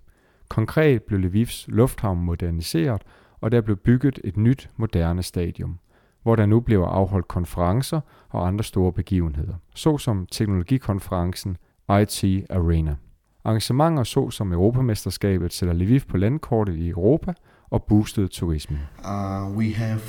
[0.48, 3.02] Konkret blev Lvivs lufthavn moderniseret,
[3.40, 5.78] og der blev bygget et nyt, moderne stadion,
[6.22, 11.56] hvor der nu bliver afholdt konferencer og andre store begivenheder, såsom teknologikonferencen
[12.00, 12.96] IT Arena.
[13.44, 17.32] Arrangementer såsom Europamesterskabet sætter Lviv på landkortet i Europa
[17.70, 18.78] og boostede turismen.
[18.98, 20.00] Uh, we have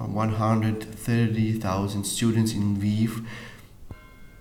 [0.00, 3.10] 130,000 students in Lviv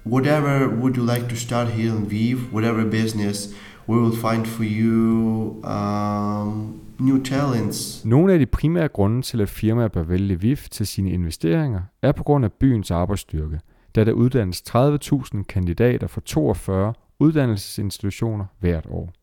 [0.05, 3.53] whatever would you like to start here in Lviv, whatever business,
[3.87, 8.05] we will find for you um, new talents.
[8.05, 12.11] Nogle af de primære grunde til, at firmaer bør vælge Lviv til sine investeringer, er
[12.11, 13.59] på grund af byens arbejdsstyrke,
[13.95, 19.13] da der uddannes 30.000 kandidater for 42 uddannelsesinstitutioner hvert år.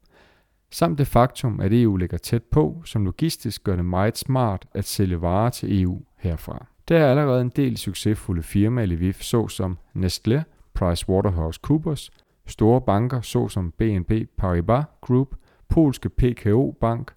[0.77, 4.85] Samt det faktum, at EU ligger tæt på, som logistisk gør det meget smart at
[4.85, 6.67] sælge varer til EU herfra.
[6.89, 10.43] Der er allerede en del succesfulde firmaer i Lviv, såsom Nestlé,
[10.75, 12.11] PricewaterhouseCoopers,
[12.47, 15.35] store banker såsom BNP Paribas Group,
[15.69, 17.13] polske PKO Bank,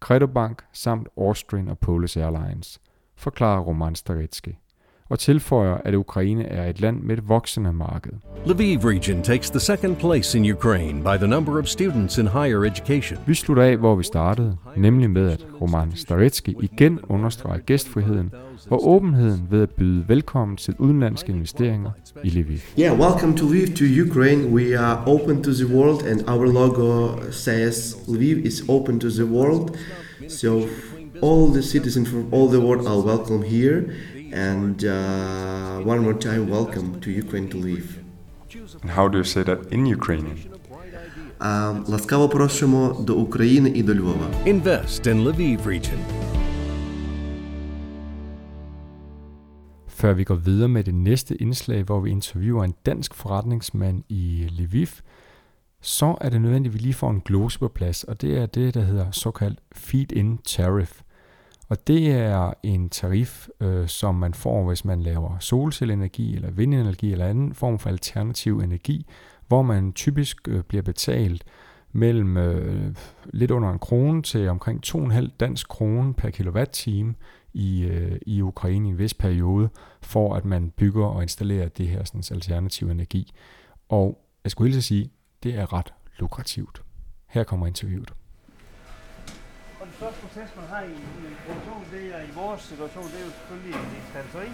[0.00, 2.80] Credo Bank samt Austrian og Polish Airlines,
[3.16, 4.58] forklarer Roman Staretski
[5.10, 8.12] og tilføjer, at Ukraine er et land med et voksende marked.
[8.46, 12.64] Lviv region takes the second place in Ukraine by the number of students in higher
[12.64, 13.18] education.
[13.26, 18.30] Vi slutter af, hvor vi startede, nemlig med, at Roman Staretski igen understreger gæstfriheden
[18.70, 21.90] og åbenheden ved at byde velkommen til udenlandske investeringer
[22.24, 22.58] i Lviv.
[22.78, 24.48] Yeah, welcome to Lviv to Ukraine.
[24.48, 29.24] We are open to the world, and our logo says Lviv is open to the
[29.24, 29.76] world.
[30.28, 30.62] So
[31.22, 33.82] all the citizens from all the world are welcome here.
[34.33, 37.85] And uh, one more time, welcome to Ukraine to Lviv.
[38.81, 40.37] And how do you say that in Ukrainian?
[41.41, 44.31] Um, ласкаво просимо до України і до Львова.
[44.45, 45.99] Invest in Lviv region.
[49.87, 54.47] Før vi går videre med det næste indslag, hvor vi interviewer en dansk forretningsmand i
[54.51, 54.87] Lviv,
[55.81, 58.45] så er det nødvendigt, at vi lige får en glose på plads, og det er
[58.45, 61.01] det, der hedder såkaldt feed-in tariff.
[61.68, 67.12] Og det er en tarif, øh, som man får, hvis man laver solcellenergi eller vindenergi
[67.12, 69.06] eller anden form for alternativ energi,
[69.48, 71.44] hvor man typisk øh, bliver betalt
[71.92, 77.14] mellem øh, lidt under en krone til omkring 2,5 dansk krone per kilowatt-time
[77.52, 79.68] i, øh, i Ukraine i en vis periode,
[80.02, 83.32] for at man bygger og installerer det her sådan, alternativ energi.
[83.88, 85.10] Og jeg skulle helst sige,
[85.42, 86.82] det er ret lukrativt.
[87.26, 88.12] Her kommer interviewet
[89.98, 90.96] største proces, man har i,
[91.30, 94.50] i produktion, det er i vores situation, det er jo selvfølgelig et instanseri,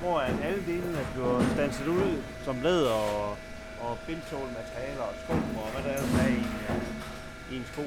[0.00, 3.36] hvor at alle delene bliver stanset ud som læder og,
[3.84, 7.84] og bindsålmaterialer og sko og hvad der ellers er i, øh, i en sko.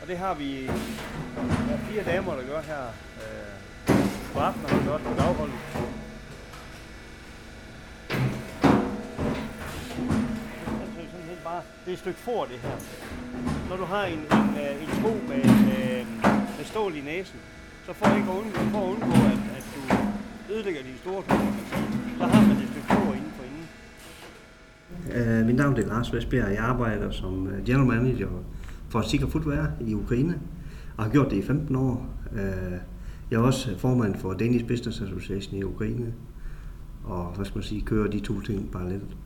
[0.00, 2.84] Og det har vi der er fire damer, der gør her
[3.22, 3.96] øh,
[4.32, 5.58] på aftenen og gør det på dagholdet.
[11.48, 12.76] Bare, det er et stykke for det her.
[13.70, 15.86] Når du har en, en, øh, en sko med, med,
[16.56, 17.38] med stål i næsen,
[17.86, 19.80] så for ikke at undgå, for at undgå at, at du
[20.54, 21.52] ødelægger dine store tårer,
[22.18, 23.66] så har man et stykke for inden for inden.
[25.18, 28.28] Øh, mit navn er Lars Vestbjerg, og jeg arbejder som øh, general manager
[28.88, 30.40] for Sikker Footwear i Ukraine,
[30.96, 32.06] og har gjort det i 15 år.
[32.32, 32.38] Uh,
[33.30, 36.14] jeg er også formand for Danish Business Association i Ukraine,
[37.04, 39.16] og hvad skal man sige, kører de to ting parallelt.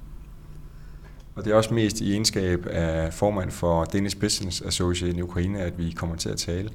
[1.34, 5.58] Og det er også mest i egenskab af formand for Danish Business Association i Ukraine,
[5.58, 6.70] at vi kommer til at tale.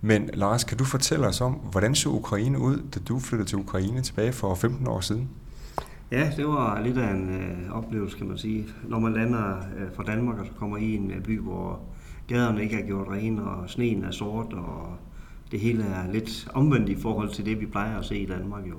[0.00, 3.58] Men Lars, kan du fortælle os om, hvordan så Ukraine ud, da du flyttede til
[3.58, 5.28] Ukraine tilbage for 15 år siden?
[6.10, 8.66] Ja, det var lidt af en øh, oplevelse, kan man sige.
[8.88, 11.80] Når man lander øh, fra Danmark og så kommer i en øh, by, hvor
[12.28, 14.96] gaderne ikke er gjort rene, og sneen er sort, og
[15.50, 18.66] det hele er lidt omvendt i forhold til det, vi plejer at se i Danmark
[18.66, 18.76] jo.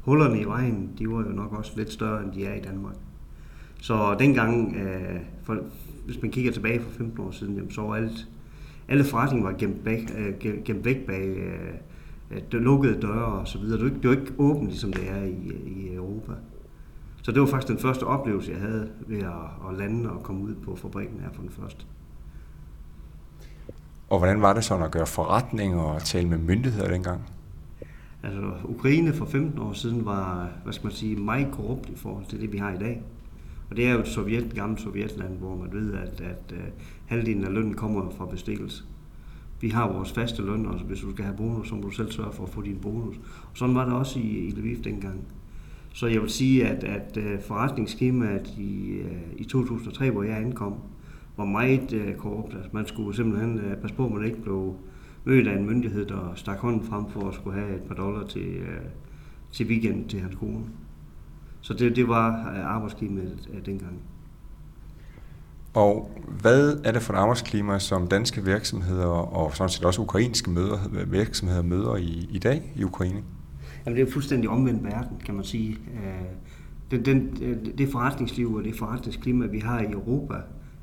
[0.00, 2.94] Hullerne i vejen, de var jo nok også lidt større, end de er i Danmark.
[3.82, 5.58] Så dengang, øh, for,
[6.04, 8.28] hvis man kigger tilbage for 15 år siden, jamen, så var alt,
[8.88, 13.78] alle forretninger var gemt væk, øh, gemt væk bag øh, lukkede døre og så videre.
[13.78, 16.32] Det var ikke, det var ikke åbent, ligesom det er i, i Europa.
[17.22, 20.42] Så det var faktisk den første oplevelse, jeg havde ved at, at lande og komme
[20.42, 21.84] ud på fabrikken her for den første.
[24.10, 27.20] Og hvordan var det så at gøre forretninger og tale med myndigheder dengang?
[28.22, 32.24] Altså, Ukraine for 15 år siden var, hvad skal man sige, meget korrupt i forhold
[32.24, 33.02] til det, vi har i dag.
[33.72, 36.58] Og det er jo et sovjet, gammelt sovjetland, hvor man ved, at, at uh,
[37.06, 38.84] halvdelen af lønnen kommer fra bestikkelse.
[39.60, 42.10] Vi har vores faste løn, og hvis du skal have bonus, så må du selv
[42.10, 43.16] sørge for at få din bonus.
[43.50, 45.20] Og sådan var det også i, i Lviv dengang.
[45.92, 50.74] Så jeg vil sige, at, at uh, forretningsskemaet i, uh, i 2003, hvor jeg ankom,
[51.36, 52.54] var meget uh, korrupt.
[52.54, 54.76] Altså, man skulle simpelthen uh, passe på, at man ikke blev
[55.24, 58.26] mødt af en myndighed, der stak hånden frem for at skulle have et par dollar
[58.26, 58.90] til, uh,
[59.52, 60.64] til weekend til hans kone.
[61.62, 63.20] Så det, det var arbejdsklima
[63.66, 63.98] dengang.
[65.74, 70.50] Og hvad er det for et arbejdsklima, som danske virksomheder og sådan set også ukrainske
[70.50, 73.22] møder, virksomheder møder i, i dag i Ukraine?
[73.86, 75.78] Jamen det er jo fuldstændig omvendt verden, kan man sige.
[76.90, 77.36] Den, den,
[77.78, 80.34] det forretningsliv og det forretningsklima, vi har i Europa,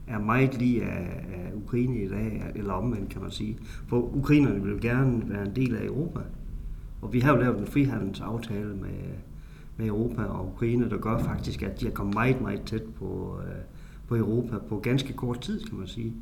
[0.07, 3.57] er meget lige af, af Ukraine i dag, eller omvendt kan man sige.
[3.87, 6.19] For ukrainerne vil gerne være en del af Europa.
[7.01, 8.89] Og vi har jo lavet en frihandelsaftale med,
[9.79, 13.37] med Europa og Ukraine, der gør faktisk, at de er kommet meget, meget tæt på,
[13.43, 13.55] øh,
[14.07, 16.13] på Europa på ganske kort tid, kan man sige.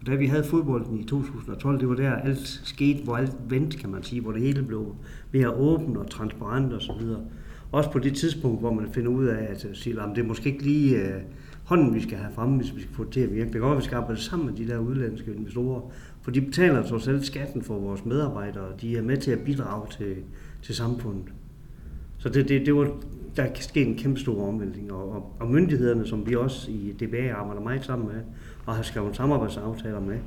[0.00, 3.78] Og da vi havde fodbolden i 2012, det var der alt skete, hvor alt vendte,
[3.78, 4.94] kan man sige, hvor det hele blev
[5.32, 7.20] mere åbent og transparent og så videre.
[7.72, 10.26] Også på det tidspunkt, hvor man finder ud af, at øh, sige, at det er
[10.26, 11.22] måske ikke lige øh,
[11.64, 13.52] hånden, vi skal have fremme, hvis vi skal få det til at virke.
[13.52, 15.80] Det går, at vi skal arbejde sammen med de der udlandske investorer,
[16.22, 19.40] for de betaler trods selv skatten for vores medarbejdere, og de er med til at
[19.40, 20.16] bidrage til,
[20.62, 21.32] til samfundet.
[22.18, 22.90] Så det, det, det var,
[23.36, 26.92] der kan ske en kæmpe stor omvæltning, og, og, og myndighederne, som vi også i
[27.00, 28.22] DBA arbejder meget sammen med,
[28.66, 30.18] og har skrevet samarbejdsaftaler med,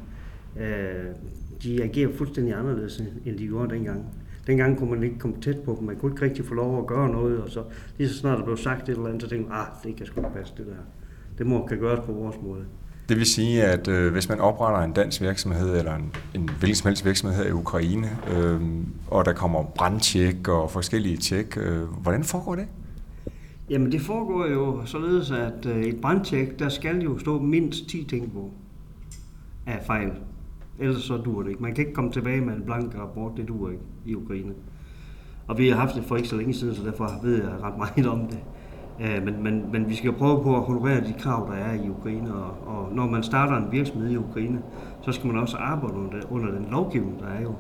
[0.59, 1.15] øh,
[1.63, 4.05] de agerer fuldstændig anderledes, end de gjorde dengang.
[4.47, 6.87] Dengang kunne man ikke komme tæt på dem, man kunne ikke rigtig få lov at
[6.87, 7.63] gøre noget, og så
[7.97, 10.05] lige så snart der blev sagt et eller andet, så tænkte man, ah, det kan
[10.05, 10.73] sgu passe det der.
[11.37, 12.65] Det må kan gøres på vores måde.
[13.09, 16.75] Det vil sige, at øh, hvis man opretter en dansk virksomhed eller en, en hvilken
[16.75, 18.61] som helst virksomhed her i Ukraine, øh,
[19.07, 22.67] og der kommer brandtjek og forskellige tjek, øh, hvordan foregår det?
[23.69, 28.03] Jamen det foregår jo således, at øh, et brandtjek, der skal jo stå mindst 10
[28.03, 28.51] ting på
[29.67, 30.11] af fejl.
[30.79, 31.61] Ellers så dur det ikke.
[31.63, 34.53] Man kan ikke komme tilbage med en blank rapport, det dur ikke i Ukraine.
[35.47, 37.77] Og vi har haft det for ikke så længe siden, så derfor ved jeg ret
[37.77, 38.39] meget om det.
[39.01, 41.89] Øh, men, men, men vi skal prøve på at honorere de krav, der er i
[41.89, 42.33] Ukraine.
[42.33, 44.61] Og, og når man starter en virksomhed i Ukraine,
[45.01, 47.55] så skal man også arbejde under, under den lovgivning, der er jo.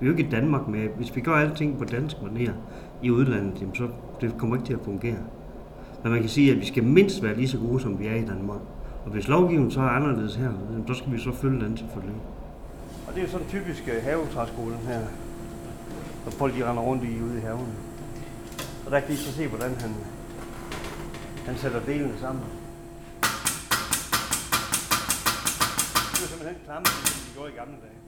[0.00, 2.50] Vi er jo ikke i Danmark med, hvis vi gør alting på dansk manér
[3.02, 3.88] i udlandet, jamen så
[4.20, 5.18] det kommer ikke til at fungere.
[6.02, 8.14] Men man kan sige, at vi skal mindst være lige så gode, som vi er
[8.14, 8.60] i Danmark.
[9.04, 10.50] Og hvis lovgivningen så er anderledes her,
[10.86, 12.20] så skal vi så følge den selvfølgelig.
[13.08, 15.00] Og det er sådan typisk øh, havetræskolen her,
[16.22, 17.66] hvor folk de render rundt i ude i haven.
[18.86, 19.90] Og der kan I så se, hvordan han,
[21.48, 22.42] han sætter delene sammen.
[26.12, 27.98] Det er simpelthen klamme, som de gjorde i gamle dage.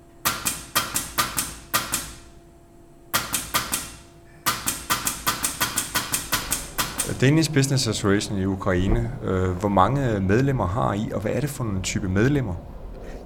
[7.20, 11.50] Danish Business Association i Ukraine, øh, hvor mange medlemmer har I, og hvad er det
[11.50, 12.55] for en type medlemmer?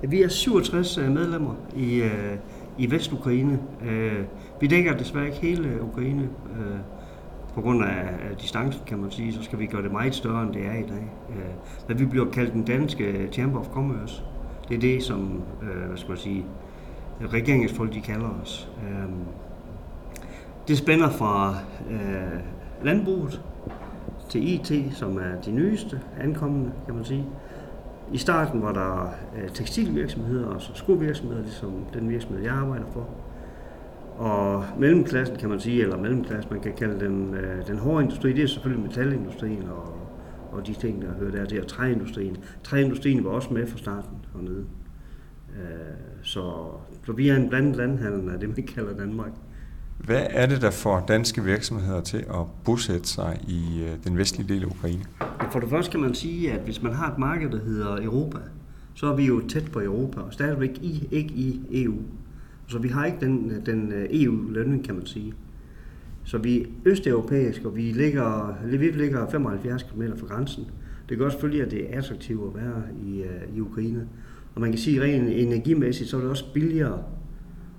[0.02, 2.36] Vi er 67 øh, medlemmer i, øh,
[2.78, 3.58] i Vestukraine.
[4.60, 6.28] Vi dækker desværre ikke hele Ukraine.
[7.54, 10.52] På grund af, distancen, kan man sige, så skal vi gøre det meget større, end
[10.52, 11.12] det er i dag.
[11.30, 14.22] Øh, hvad vi bliver kaldt den danske Chamber of Commerce.
[14.68, 16.46] Det er det, som øh, hvad skal man sige,
[17.32, 18.70] regeringsfolk de kalder os.
[18.88, 19.08] Øh,
[20.68, 21.54] det spænder fra
[22.82, 23.42] landbruget,
[24.28, 27.26] til IT, som er de nyeste ankommende, kan man sige.
[28.12, 29.14] I starten var der
[29.54, 33.08] tekstilvirksomheder og så skovirksomheder, ligesom den virksomhed, jeg arbejder for.
[34.16, 38.32] Og mellemklassen, kan man sige, eller mellemklassen, man kan kalde den, øh, den hårde industri,
[38.32, 40.08] det er selvfølgelig metalindustrien og,
[40.52, 42.36] og de ting, der hører der til, og træindustrien.
[42.64, 44.64] Træindustrien var også med fra starten hernede.
[45.54, 45.64] Øh,
[46.22, 46.52] så,
[47.06, 49.30] så vi er en blandet landhandel af det, man kalder Danmark.
[49.98, 54.54] Hvad er det, der får danske virksomheder til at bosætte sig i øh, den vestlige
[54.54, 55.04] del af Ukraine?
[55.52, 58.38] For det første kan man sige, at hvis man har et marked, der hedder Europa,
[58.94, 61.94] så er vi jo tæt på Europa, og stadigvæk i, ikke i EU.
[62.66, 65.34] Så vi har ikke den, den øh, EU-lønning, kan man sige.
[66.24, 70.64] Så vi er østeuropæiske, og vi ligger, Lviv ligger 75 km fra grænsen.
[71.08, 74.08] Det gør selvfølgelig, at det er attraktivt at være i, øh, i Ukraine.
[74.54, 77.02] Og man kan sige, at rent energimæssigt, så er det også billigere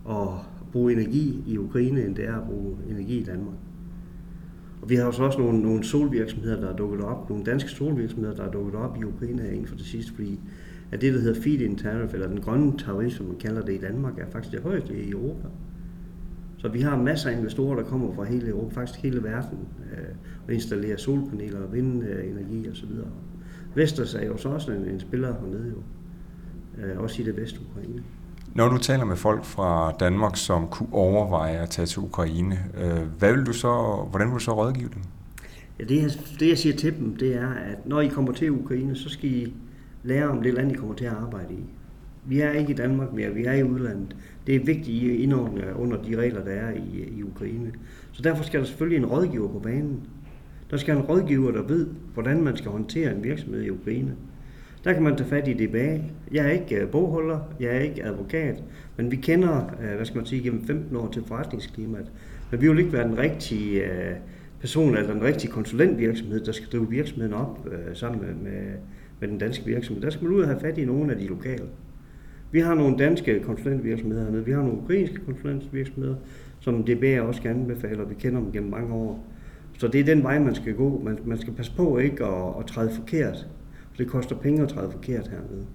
[0.09, 0.27] at
[0.71, 3.55] bruge energi i Ukraine, end det er at bruge energi i Danmark.
[4.81, 8.43] Og vi har også nogle, nogle solvirksomheder, der er dukket op, nogle danske solvirksomheder, der
[8.43, 10.39] er dukket op i Ukraine inden for det sidste, fordi
[10.95, 13.77] at det, der hedder feed-in tariff, eller den grønne tarif, som man kalder det i
[13.77, 15.47] Danmark, er faktisk det højeste i Europa.
[16.57, 19.59] Så vi har masser af investorer, der kommer fra hele Europa, faktisk hele verden,
[19.91, 20.15] øh,
[20.47, 22.89] og installerer solpaneler og vindenergi osv.
[23.75, 25.81] Vestas er jo så også en, en spiller hernede jo,
[26.83, 28.03] øh, også i det vest-Ukraine.
[28.53, 33.07] Når du taler med folk fra Danmark, som kunne overveje at tage til Ukraine, øh,
[33.19, 35.01] hvad vil du så, hvordan vil du så rådgive dem?
[35.79, 38.51] Ja, det, jeg, det jeg siger til dem, det er, at når I kommer til
[38.51, 39.53] Ukraine, så skal I
[40.05, 41.63] lære om det land, I kommer til at arbejde i.
[42.27, 44.15] Vi er ikke i Danmark mere, vi er i udlandet.
[44.47, 47.71] Det er vigtigt, at I indordne under de regler, der er i, i Ukraine.
[48.11, 49.99] Så derfor skal der selvfølgelig en rådgiver på banen.
[50.71, 54.15] Der skal en rådgiver, der ved, hvordan man skal håndtere en virksomhed i Ukraine.
[54.83, 56.11] Der kan man tage fat i det bag.
[56.31, 58.63] Jeg er ikke øh, bogholder, jeg er ikke advokat,
[58.97, 62.11] men vi kender, øh, hvad skal man sige, gennem 15 år til forretningsklimaet.
[62.51, 64.15] Men vi vil ikke være den rigtige øh,
[64.59, 68.53] person eller den rigtige konsulentvirksomhed, der skal drive virksomheden op sammen med,
[69.19, 70.03] med, den danske virksomhed.
[70.03, 71.65] Der skal man ud og have fat i nogle af de lokale.
[72.51, 76.15] Vi har nogle danske konsulentvirksomheder hernede, vi har nogle ukrainske konsulentvirksomheder,
[76.59, 79.27] som DBA også kan anbefale, og vi kender dem gennem mange år.
[79.77, 81.01] Så det er den vej, man skal gå.
[81.03, 83.47] Man, man skal passe på ikke at, at træde forkert.
[83.89, 85.65] for Det koster penge at træde forkert hernede.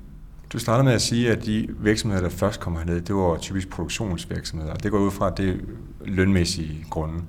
[0.52, 3.70] Du startede med at sige, at de virksomheder, der først kommer herned, det var typisk
[3.70, 4.74] produktionsvirksomheder.
[4.74, 5.54] Det går ud fra, at det er
[6.04, 7.22] lønmæssige grunde.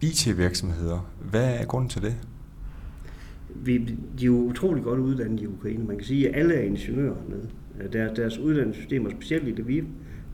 [0.00, 1.10] IT-virksomheder.
[1.30, 2.16] Hvad er grunden til det?
[3.54, 3.78] Vi,
[4.18, 5.84] de er jo utrolig godt uddannet i Ukraine.
[5.84, 7.48] Man kan sige, at alle er ingeniører hernede.
[7.80, 9.84] Øh, der, deres uddannelsessystem, og specielt i Lviv,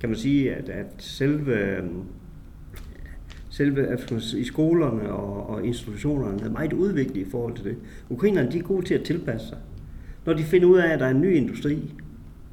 [0.01, 1.85] kan man sige, at, at selve, øh,
[3.49, 7.77] selve øh, i skolerne og, og institutionerne er meget udviklet i forhold til det.
[8.11, 9.59] Ukrainerne de er gode til at tilpasse sig.
[10.27, 11.95] Når de finder ud af, at der er en ny industri,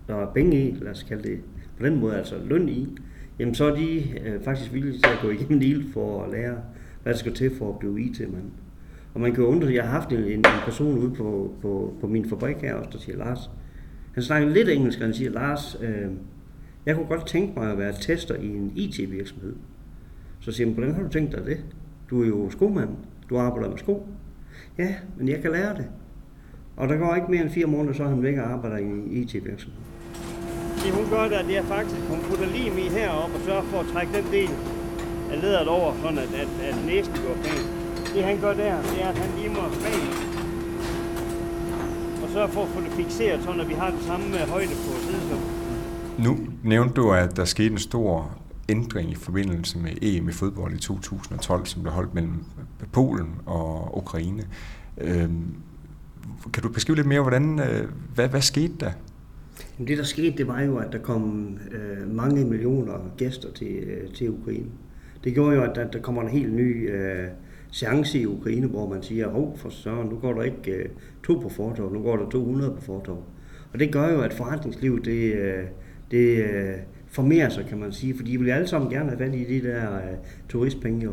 [0.07, 1.39] der er penge i, lad os kalde det
[1.77, 2.87] på den måde, altså løn i,
[3.39, 6.57] jamen så er de øh, faktisk villige til at gå igennem ild for at lære,
[7.03, 8.51] hvad der skal til for at blive IT-mand.
[9.13, 12.07] Og man kan jo undre, jeg har haft en, en person ude på, på, på
[12.07, 13.49] min fabrik her også, der siger, Lars,
[14.13, 16.11] han snakker lidt engelsk, og han siger, Lars, øh,
[16.85, 19.55] jeg kunne godt tænke mig at være tester i en IT-virksomhed.
[20.39, 21.57] Så siger han, hvordan har du tænkt dig det?
[22.09, 22.89] Du er jo skomand,
[23.29, 24.07] du arbejder med sko.
[24.77, 25.85] Ja, men jeg kan lære det.
[26.77, 28.83] Og der går ikke mere end fire måneder, så er han væk og arbejder i
[28.83, 29.79] en IT-virksomhed.
[30.83, 33.79] Det hun gør der, det er faktisk, hun putter lim i heroppe og sørger for
[33.79, 34.49] at trække den del
[35.31, 37.82] af lederet over, sådan at, at, at næsten går pænt.
[38.13, 39.99] Det han gør der, det er, at han limer bag
[42.23, 44.67] og sørger for at få det fixeret, sådan at vi har den samme øh, højde
[44.67, 45.39] på siden.
[46.17, 48.37] Nu nævnte du, at der skete en stor
[48.69, 52.43] ændring i forbindelse med EM i fodbold i 2012, som blev holdt mellem
[52.91, 54.43] Polen og Ukraine.
[54.97, 55.55] Øhm,
[56.53, 58.91] kan du beskrive lidt mere, hvordan, øh, hvad, hvad skete der?
[59.87, 64.13] Det, der skete, det var jo, at der kom øh, mange millioner gæster til, øh,
[64.13, 64.69] til Ukraine.
[65.23, 67.27] Det gjorde jo, at der, der kommer en helt ny øh,
[67.73, 70.89] chance i Ukraine, hvor man siger, hov, for søren, nu går der ikke øh,
[71.23, 73.25] to på fortov, nu går der 200 på fortov.
[73.73, 75.63] Og det gør jo, at forretningslivet, det, øh,
[76.11, 76.73] det øh,
[77.07, 79.67] formerer sig, kan man sige, fordi de vil alle sammen gerne have fat i de
[79.67, 80.17] der øh,
[80.49, 81.03] turistpenge.
[81.03, 81.11] Jo.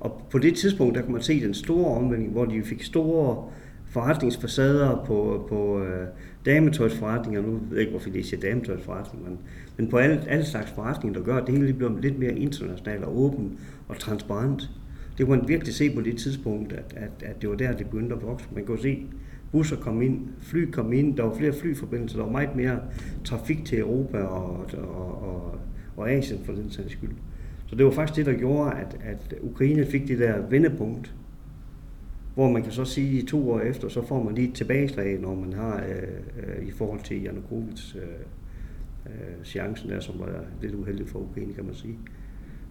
[0.00, 3.48] Og på det tidspunkt, der kan man se den store omvending, hvor de fik store
[3.86, 6.06] forretningsfacader på, på øh,
[6.46, 7.42] dametøjsforretninger.
[7.42, 9.38] Nu ved jeg ikke, hvorfor det siger dametøjsforretninger, men,
[9.76, 13.04] men på alle, alle slags forretninger, der gør, at det hele bliver lidt mere internationalt
[13.04, 13.58] og åben
[13.88, 14.70] og transparent.
[15.18, 17.86] Det kunne man virkelig se på det tidspunkt, at, at, at det var der, det
[17.86, 18.46] begyndte at vokse.
[18.54, 19.06] Man kunne se
[19.52, 22.80] busser kom ind, fly kom ind, der var flere flyforbindelser, der var meget mere
[23.24, 25.58] trafik til Europa og, og, og,
[25.96, 27.10] og Asien for den sags skyld.
[27.66, 31.14] Så det var faktisk det, der gjorde, at, at Ukraine fik det der vendepunkt,
[32.34, 35.20] hvor man kan så sige, at to år efter, så får man lige et tilbageslag,
[35.20, 38.02] når man har øh, øh, i forhold til Janukovics øh,
[39.06, 41.98] øh, chancen der, som var lidt uheldig for Ukraine, kan man sige.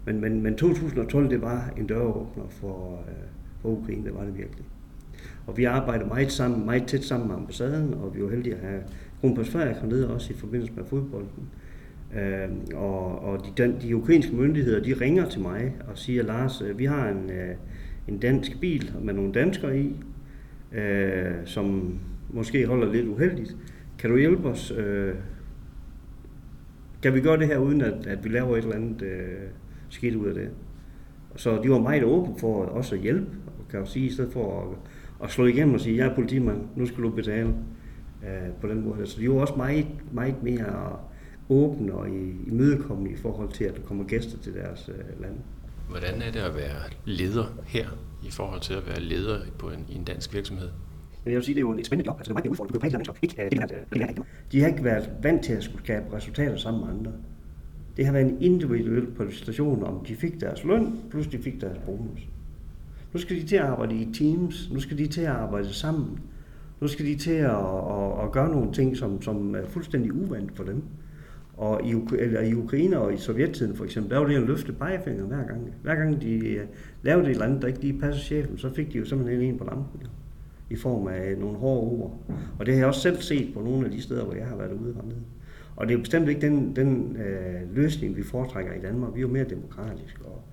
[0.05, 3.13] Men, men, men 2012, det var en døråbner for, øh,
[3.61, 4.65] for Ukraine, det var det virkelig.
[5.47, 8.61] Og vi arbejder meget, sammen, meget tæt sammen med ambassaden, og vi er heldige at
[8.61, 8.81] have
[9.21, 11.49] kronprins Frederik hernede også i forbindelse med fodbolden.
[12.15, 16.79] Øh, og og de, de ukrainske myndigheder, de ringer til mig og siger, Lars, øh,
[16.79, 17.55] vi har en, øh,
[18.07, 19.95] en dansk bil med nogle danskere i,
[20.73, 21.99] øh, som
[22.29, 23.55] måske holder lidt uheldigt.
[23.97, 24.71] Kan du hjælpe os?
[24.77, 25.13] Øh,
[27.03, 29.49] kan vi gøre det her, uden at, at vi laver et eller andet øh,
[29.93, 30.49] skidt ud af det?
[31.35, 34.33] Så de var meget åbne for også at hjælpe, og kan jo sige, i stedet
[34.33, 34.77] for at,
[35.23, 37.55] at slå igennem og sige, jeg er politimand, nu skal du betale
[38.23, 39.07] øh, på den måde.
[39.07, 40.99] Så de var også meget, meget mere
[41.49, 42.09] åbne og
[42.47, 45.35] imødekommende i forhold til, at der kommer gæster til deres øh, land.
[45.89, 47.87] Hvordan er det at være leder her,
[48.23, 50.69] i forhold til at være leder på en, i en dansk virksomhed?
[51.25, 52.19] Jeg vil sige, det er jo et spændende job.
[52.19, 52.73] Altså, det er meget udfordrende.
[52.73, 53.13] Du kan jo.
[53.21, 56.57] Ikke, det, det, det, det, De har ikke været vant til at skulle skabe resultater
[56.57, 57.11] sammen med andre.
[57.97, 61.77] Det har været en individuel præstation, om de fik deres løn, plus de fik deres
[61.85, 62.27] bonus.
[63.13, 64.69] Nu skal de til at arbejde i teams.
[64.73, 66.19] Nu skal de til at arbejde sammen.
[66.81, 70.55] Nu skal de til at, at, at gøre nogle ting, som, som er fuldstændig uvandt
[70.55, 70.83] for dem.
[71.57, 74.73] Og i, eller i Ukraine og i Sovjettiden for eksempel, der var det at løfte
[74.73, 75.73] pegefinger hver gang.
[75.81, 76.65] Hver gang de øh,
[77.03, 79.57] lavede et eller andet, der ikke lige passede chefen, så fik de jo simpelthen en
[79.57, 80.01] på lampen.
[80.01, 80.07] Ja,
[80.69, 82.19] I form af nogle hårde ord.
[82.59, 84.55] Og det har jeg også selv set på nogle af de steder, hvor jeg har
[84.55, 85.21] været ude hernede.
[85.75, 89.13] Og det er bestemt ikke den, den uh, løsning, vi foretrækker i Danmark.
[89.13, 90.43] Vi er jo mere demokratiske, og,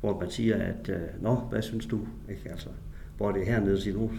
[0.00, 2.00] hvor man siger, at uh, nå, hvad synes du?
[2.30, 2.50] Ikke?
[2.50, 2.68] Altså,
[3.16, 4.10] hvor det er hernede, siger nu,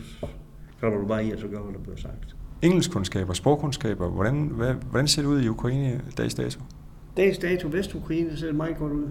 [0.80, 4.10] så du bare i, at så gør, hvad der bliver sagt engelskkundskaber, sprogkundskaber.
[4.10, 6.62] Hvordan, hvad, hvordan ser det ud i Ukraine dags dato?
[7.18, 9.08] Dags dato, Vest-Ukraine ser det meget godt ud.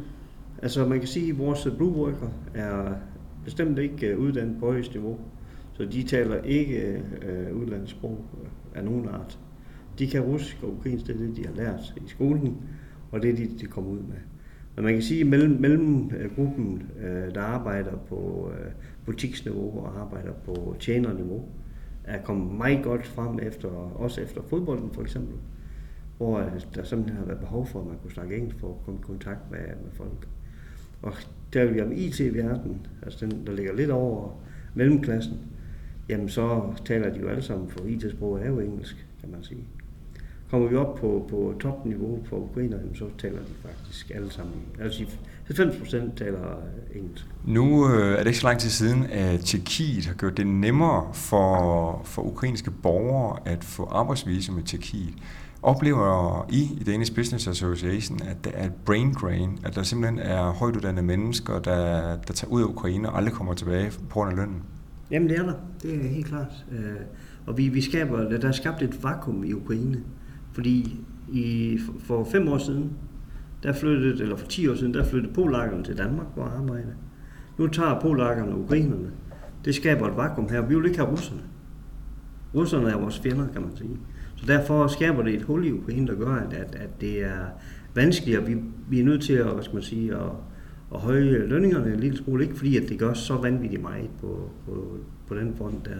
[0.62, 2.92] Altså man kan sige, at vores blue worker er
[3.44, 5.18] bestemt ikke øh, uddannet på højst niveau.
[5.72, 7.02] Så de taler ikke
[7.50, 8.24] uh, udlandsk sprog
[8.74, 9.38] af nogen art.
[9.98, 12.56] De kan russisk og ukrainsk, det er det, de har lært i skolen,
[13.10, 14.16] og det er det, de kommer ud med.
[14.76, 18.70] Men man kan sige, at mellem, mellem øh, gruppen, øh, der arbejder på øh,
[19.06, 21.48] butiksniveau og arbejder på tjenerniveau,
[22.04, 25.34] er kommet meget godt frem efter, også efter fodbolden for eksempel,
[26.16, 26.38] hvor
[26.74, 29.02] der simpelthen har været behov for, at man kunne snakke engelsk for at komme i
[29.02, 30.28] kontakt med, med folk.
[31.02, 31.12] Og
[31.52, 34.40] der vi om IT-verden, altså den, der ligger lidt over
[34.74, 35.38] mellemklassen,
[36.08, 39.64] jamen så taler de jo alle sammen, for IT-sprog er jo engelsk, kan man sige
[40.52, 44.54] kommer vi op på, på topniveau for ukrainere, så taler de faktisk alle sammen.
[44.80, 45.04] Altså
[45.46, 46.58] 90 procent taler
[46.94, 47.26] engelsk.
[47.44, 51.14] Nu øh, er det ikke så lang tid siden, at Tjekkiet har gjort det nemmere
[51.14, 55.14] for, for ukrainske borgere at få arbejdsvisum i Tjekkiet.
[55.62, 60.18] Oplever I i Danish Business Association, at der er et brain drain, at der simpelthen
[60.18, 64.12] er højt uddannede mennesker, der, der tager ud af Ukraine og aldrig kommer tilbage på
[64.12, 64.62] grund af lønnen?
[65.10, 66.64] Jamen det er der, det er helt klart.
[66.72, 66.94] Øh,
[67.46, 70.02] og vi, vi skaber, der er skabt et vakuum i Ukraine,
[70.52, 71.00] fordi
[71.32, 72.92] i, for fem år siden,
[73.62, 76.94] der flyttede, eller for 10 år siden, der flyttede polakkerne til Danmark for at arbejde.
[77.58, 79.10] Nu tager polakkerne og ukrainerne.
[79.64, 80.60] Det skaber et vakuum her.
[80.66, 81.40] Vi vil ikke have russerne.
[82.54, 83.98] Russerne er vores fjender, kan man sige.
[84.36, 87.46] Så derfor skaber det et hul i Ukraine, der gør, at, at, at det er
[87.94, 88.46] vanskeligere.
[88.46, 88.56] Vi,
[88.88, 90.30] vi er nødt til at, hvad skal man sige, at,
[90.94, 92.44] at høje lønningerne en lille smule.
[92.44, 94.96] Ikke fordi, at det gør så vanvittigt meget på, på,
[95.28, 95.96] på den front der.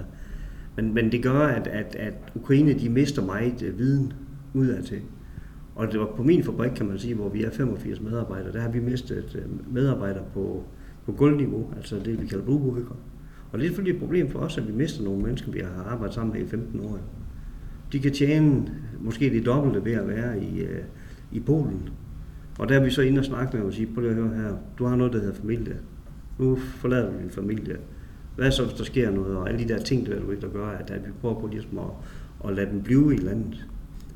[0.76, 4.12] Men, men det gør, at, at, at Ukraine de mister meget øh, viden
[4.54, 5.00] udadtil.
[5.74, 8.60] Og det var på min fabrik, kan man sige, hvor vi er 85 medarbejdere, der
[8.60, 10.64] har vi mistet øh, medarbejdere på,
[11.06, 12.96] på gulvniveau, altså det vi kalder blodbrugere.
[13.52, 15.84] Og det er selvfølgelig et problem for os, at vi mister nogle mennesker, vi har
[15.84, 16.98] arbejdet sammen med i 15 år.
[17.92, 20.82] De kan tjene måske det dobbelte ved at være i, øh,
[21.32, 21.88] i Polen.
[22.58, 24.56] Og der er vi så inde og snakke med og sige, prøv at høre her,
[24.78, 25.76] du har noget, der hedder familie.
[26.38, 27.76] Nu forlader du din familie.
[28.36, 30.90] Hvad så, hvis der sker noget, og alle de der ting, der, der gør, at,
[30.90, 31.84] at vi prøver på ligesom at,
[32.44, 33.66] at lade dem blive i landet.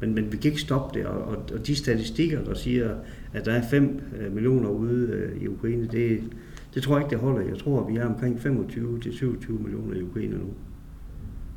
[0.00, 2.94] Men, men vi kan ikke stoppe det, og, og, og de statistikker, der siger,
[3.32, 6.20] at der er 5 øh, millioner ude øh, i Ukraine, det,
[6.74, 7.48] det tror jeg ikke, det holder.
[7.48, 10.48] Jeg tror, at vi er omkring 25-27 millioner i Ukraine nu.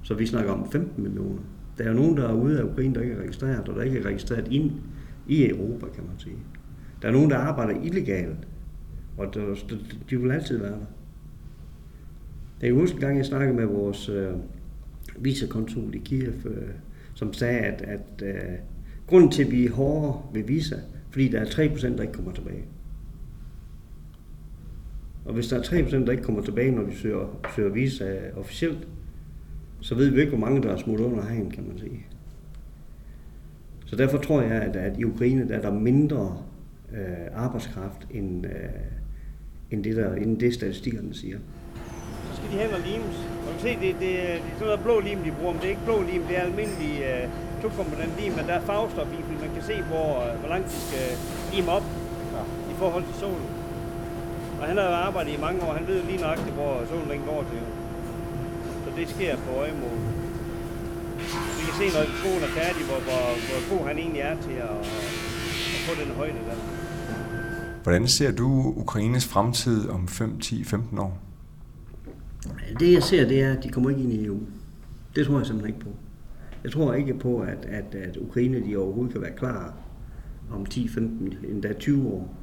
[0.03, 1.41] Så vi snakker om 15 millioner.
[1.77, 3.81] Der er jo nogen, der er ude af Ukraine, der ikke er registreret, og der
[3.81, 4.71] ikke er registreret ind
[5.27, 6.35] i Europa, kan man sige.
[7.01, 8.47] Der er nogen, der arbejder illegalt,
[9.17, 9.55] og der,
[10.09, 10.85] de vil altid være der.
[12.61, 14.33] Jeg kan huske en gang, jeg snakkede med vores øh,
[15.19, 16.69] vicekonsul i Kiev, øh,
[17.19, 18.57] som sagde, at, at øh,
[19.07, 20.75] grunden til, at vi er hårdere ved visa,
[21.11, 22.63] fordi der er 3%, der ikke kommer tilbage.
[25.25, 28.37] Og hvis der er 3%, der ikke kommer tilbage, når de søger, søger visa øh,
[28.37, 28.87] officielt,
[29.81, 32.05] så ved vi ikke, hvor mange der er smuttet under hegn, kan man sige.
[33.85, 36.37] Så derfor tror jeg, at, at i Ukraine der er der mindre
[36.91, 38.51] øh, arbejdskraft, end, øh,
[39.71, 41.37] end, det der, end det statistikkerne siger.
[42.31, 44.09] Så skal de hen og limes kan se, det, det,
[44.43, 46.35] det er sådan noget blå lim, de bruger, men det er ikke blå lim, det
[46.37, 47.23] er almindelig uh,
[47.61, 50.67] to-komponent lim, men der er farvestof i, fordi man kan se, hvor, uh, hvor langt
[50.73, 51.07] de skal
[51.53, 51.85] lime op
[52.35, 52.43] ja.
[52.73, 53.49] i forhold til solen.
[54.59, 57.41] Og han har arbejdet i mange år, han ved lige nøjagtigt, hvor solen den går
[57.51, 57.63] til.
[58.83, 59.97] Så det sker på øjemål.
[61.57, 64.57] Vi kan se, når skoen er færdig, hvor, hvor, hvor god han egentlig er til
[64.69, 64.77] at,
[65.75, 66.57] at få den højde der.
[67.83, 71.28] Hvordan ser du Ukraines fremtid om 5, 10, 15 år?
[72.79, 74.39] Det jeg ser, det er, at de kommer ikke ind i EU.
[75.15, 75.95] Det tror jeg simpelthen ikke på.
[76.63, 79.77] Jeg tror ikke på, at, at, at Ukraine de overhovedet kan være klar
[80.51, 82.35] om 10, 15, endda 20 år.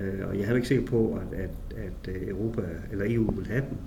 [0.00, 3.30] Øh, og jeg er heller ikke sikker på, at, at, at øh, Europa eller EU
[3.30, 3.78] vil have dem,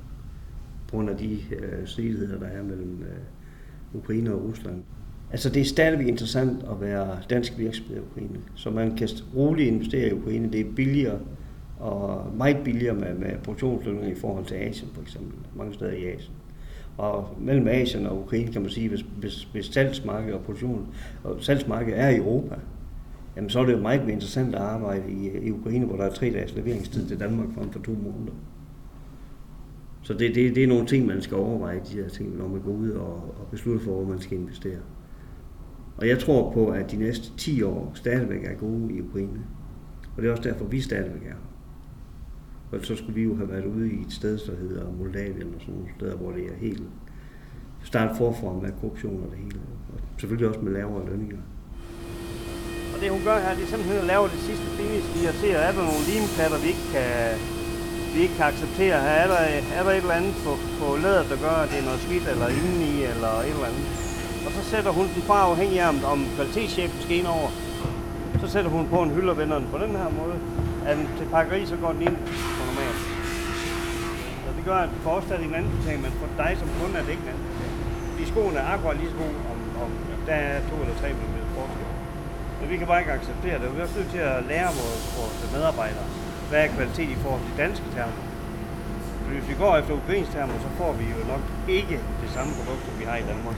[0.87, 4.83] på grund af de øh, stridigheder, der er mellem øh, Ukraine og Rusland.
[5.31, 9.67] Altså det er stadigvæk interessant at være dansk virksomhed i Ukraine, så man kan roligt
[9.67, 10.51] investere i Ukraine.
[10.51, 11.19] Det er billigere
[11.81, 16.05] og meget billigere med, med produktionslønninger i forhold til Asien for eksempel, mange steder i
[16.05, 16.33] Asien.
[16.97, 20.87] Og mellem Asien og Ukraine kan man sige, hvis, hvis, hvis salgsmarkedet og produktion
[21.23, 22.55] og salgsmarkedet er i Europa,
[23.35, 26.03] jamen så er det jo meget mere interessant at arbejde i, i Ukraine, hvor der
[26.03, 28.33] er tre dages leveringstid til Danmark frem for to måneder.
[30.01, 32.61] Så det, det, det er nogle ting, man skal overveje, de her ting, når man
[32.61, 34.79] går ud og, og beslutter for, hvor man skal investere.
[35.97, 39.41] Og jeg tror på, at de næste 10 år stadigvæk er gode i Ukraine.
[40.15, 41.50] Og det er også derfor, vi stadigvæk er
[42.71, 45.61] og så skulle vi jo have været ude i et sted, der hedder Moldavien og
[45.61, 46.83] sådan nogle steder, hvor det er helt
[47.83, 49.59] start forfra med korruption og det hele.
[49.93, 51.41] Og selvfølgelig også med lavere lønninger.
[52.93, 55.37] Og det hun gør her, det er simpelthen at lave det sidste finish lige at
[55.41, 57.11] set, er der nogle limklatter, vi ikke kan,
[58.13, 58.97] vi ikke kan acceptere.
[59.07, 59.39] Her er der,
[59.79, 62.25] er der et eller andet på, på læder, der gør, at det er noget skidt
[62.33, 63.87] eller indeni eller et eller andet.
[64.45, 67.49] Og så sætter hun den fra afhængig af, om kvalitetschefen skal ind over.
[68.41, 70.37] Så sætter hun på en hylde og vender den på den her måde.
[70.87, 72.17] Er den til pakkeri, så går den ind
[72.57, 73.01] på normalt.
[74.43, 76.95] Så det gør, at for os er en anden betaling, men for dig som kunde
[76.99, 77.77] er det ikke en anden betaling.
[78.11, 79.91] Fordi skoene er akkurat lige så gode, om, om
[80.27, 81.87] der er to eller tre mm forskel.
[82.59, 83.67] Men vi kan bare ikke acceptere det.
[83.73, 86.07] Vi er også nødt til at lære vores, vores medarbejdere,
[86.49, 88.21] hvad er kvalitet i forhold til danske termer.
[89.21, 91.43] Fordi hvis vi går efter ukrainske termer, så får vi jo nok
[91.77, 93.57] ikke det samme produkt, som vi har i Danmark.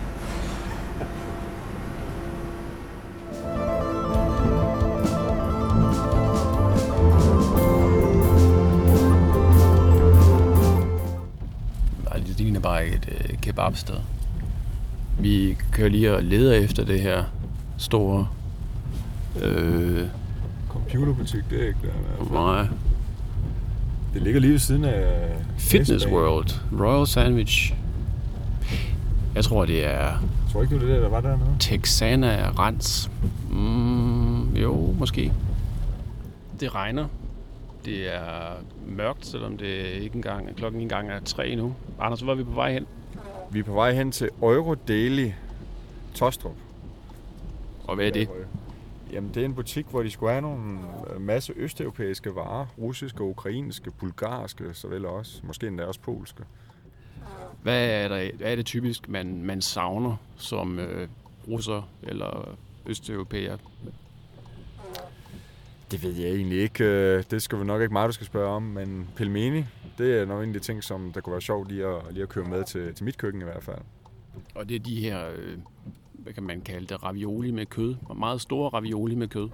[12.87, 13.95] Et øh, kebabsted.
[15.19, 17.23] Vi kører lige og leder efter det her
[17.77, 18.27] store...
[19.41, 20.07] Øh,
[20.69, 22.33] Computerbutik, det er ikke der.
[22.33, 22.67] nej,
[24.13, 25.31] Det ligger lige ved siden af...
[25.57, 26.07] Fitness.
[26.07, 26.47] World.
[26.79, 27.73] Royal Sandwich.
[29.35, 30.17] Jeg tror, det er Jeg
[30.51, 31.49] tror ikke, det var det, der var dernede.
[31.59, 33.11] Texana Rans.
[33.51, 35.31] Mm, jo, måske.
[36.59, 37.05] Det regner.
[37.85, 38.55] Det er
[38.85, 41.75] mørkt, selvom det ikke engang, klokken ikke engang er tre nu.
[41.99, 42.87] Anders, hvor er vi på vej hen?
[43.51, 45.31] Vi er på vej hen til Euro Daily
[46.13, 46.55] Tostrup.
[47.87, 48.29] Og hvad er det?
[49.11, 50.79] Jamen, det er en butik, hvor de skulle have nogle
[51.13, 52.65] øh, masse østeuropæiske varer.
[52.77, 55.41] Russiske, ukrainske, bulgarske, såvel også.
[55.43, 56.43] Måske endda også polske.
[57.63, 61.07] Hvad er, der, hvad er det typisk, man, man savner som øh,
[61.47, 63.57] russer eller østeuropæer?
[65.93, 66.83] Det ved jeg egentlig ikke.
[66.83, 68.63] Øh, Det skal vi nok ikke meget, du skal spørge om.
[68.63, 69.63] Men pelmeni,
[69.97, 72.23] det er nok en af de ting, som der kunne være sjovt lige at, lige
[72.23, 73.77] at køre med til, til mit køkken i hvert fald.
[74.55, 75.57] Og det er de her, øh,
[76.13, 77.95] hvad kan man kalde det, ravioli med kød.
[78.05, 79.49] Og meget store ravioli med kød.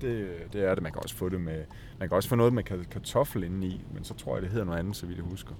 [0.00, 0.82] Det, det er det.
[0.82, 1.64] Man kan også få det med...
[1.98, 4.64] Man kan også få noget med ka- kartoffel indeni, men så tror jeg, det hedder
[4.64, 5.54] noget andet, så vidt jeg husker.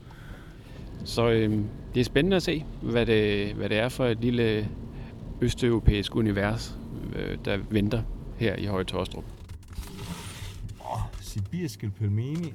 [1.05, 1.59] Så øh,
[1.95, 4.69] det er spændende at se, hvad det, hvad det er for et lille
[5.41, 6.79] østeuropæisk univers,
[7.17, 8.03] øh, der venter
[8.39, 9.25] her i Høje Tostrup.
[10.81, 12.55] Åh, sibirske pelmeni.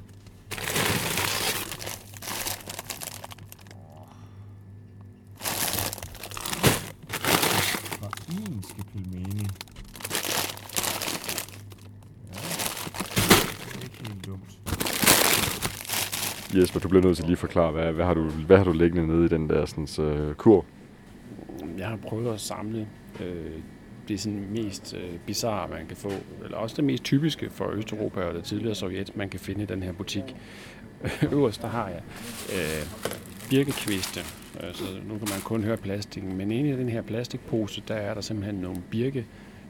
[8.04, 9.48] Ukrainske pelmeni.
[12.28, 12.40] Ja,
[13.66, 14.60] det er ikke helt dumt.
[16.56, 18.72] Jesper, du bliver nødt til lige at forklare, hvad, hvad, har, du, hvad har du
[18.72, 20.66] liggende nede i den der sådan, uh, kur?
[21.78, 22.88] Jeg har prøvet at samle
[23.22, 23.60] øh,
[24.08, 26.10] det sådan mest øh, bizarre, man kan få,
[26.44, 29.66] eller også det mest typiske for Østeuropa og det tidligere Sovjet, man kan finde i
[29.66, 30.36] den her butik.
[31.32, 32.02] Øverst der har jeg
[32.54, 32.88] øh,
[33.50, 34.20] birkekviste,
[34.64, 37.96] øh, så nu kan man kun høre plastikken, men inde i den her plastikpose, der
[37.96, 39.26] er der simpelthen nogle birke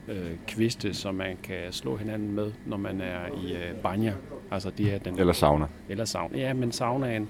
[0.07, 4.13] øh, kviste, som man kan slå hinanden med, når man er i øh, banja.
[4.51, 5.65] Altså det er den Eller sauna.
[5.89, 6.38] eller sauna.
[6.38, 7.29] Ja, men saunaen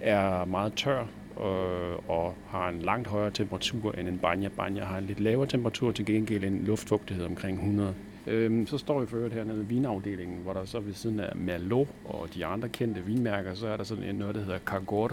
[0.00, 1.06] er meget tør
[1.42, 4.48] øh, og har en langt højere temperatur end en banja.
[4.48, 7.94] Banja har en lidt lavere temperatur, til gengæld en luftfugtighed omkring 100.
[8.26, 11.36] Øhm, så står vi for øvrigt hernede i vinafdelingen, hvor der så ved siden af
[11.36, 15.10] Merlot og de andre kendte vinmærker, så er der sådan en noget, der hedder Kagor.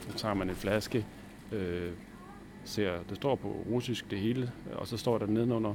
[0.00, 1.06] Så tager man en flaske,
[1.52, 1.90] øh,
[2.64, 5.74] ser, det står på russisk det hele, og så står der nedenunder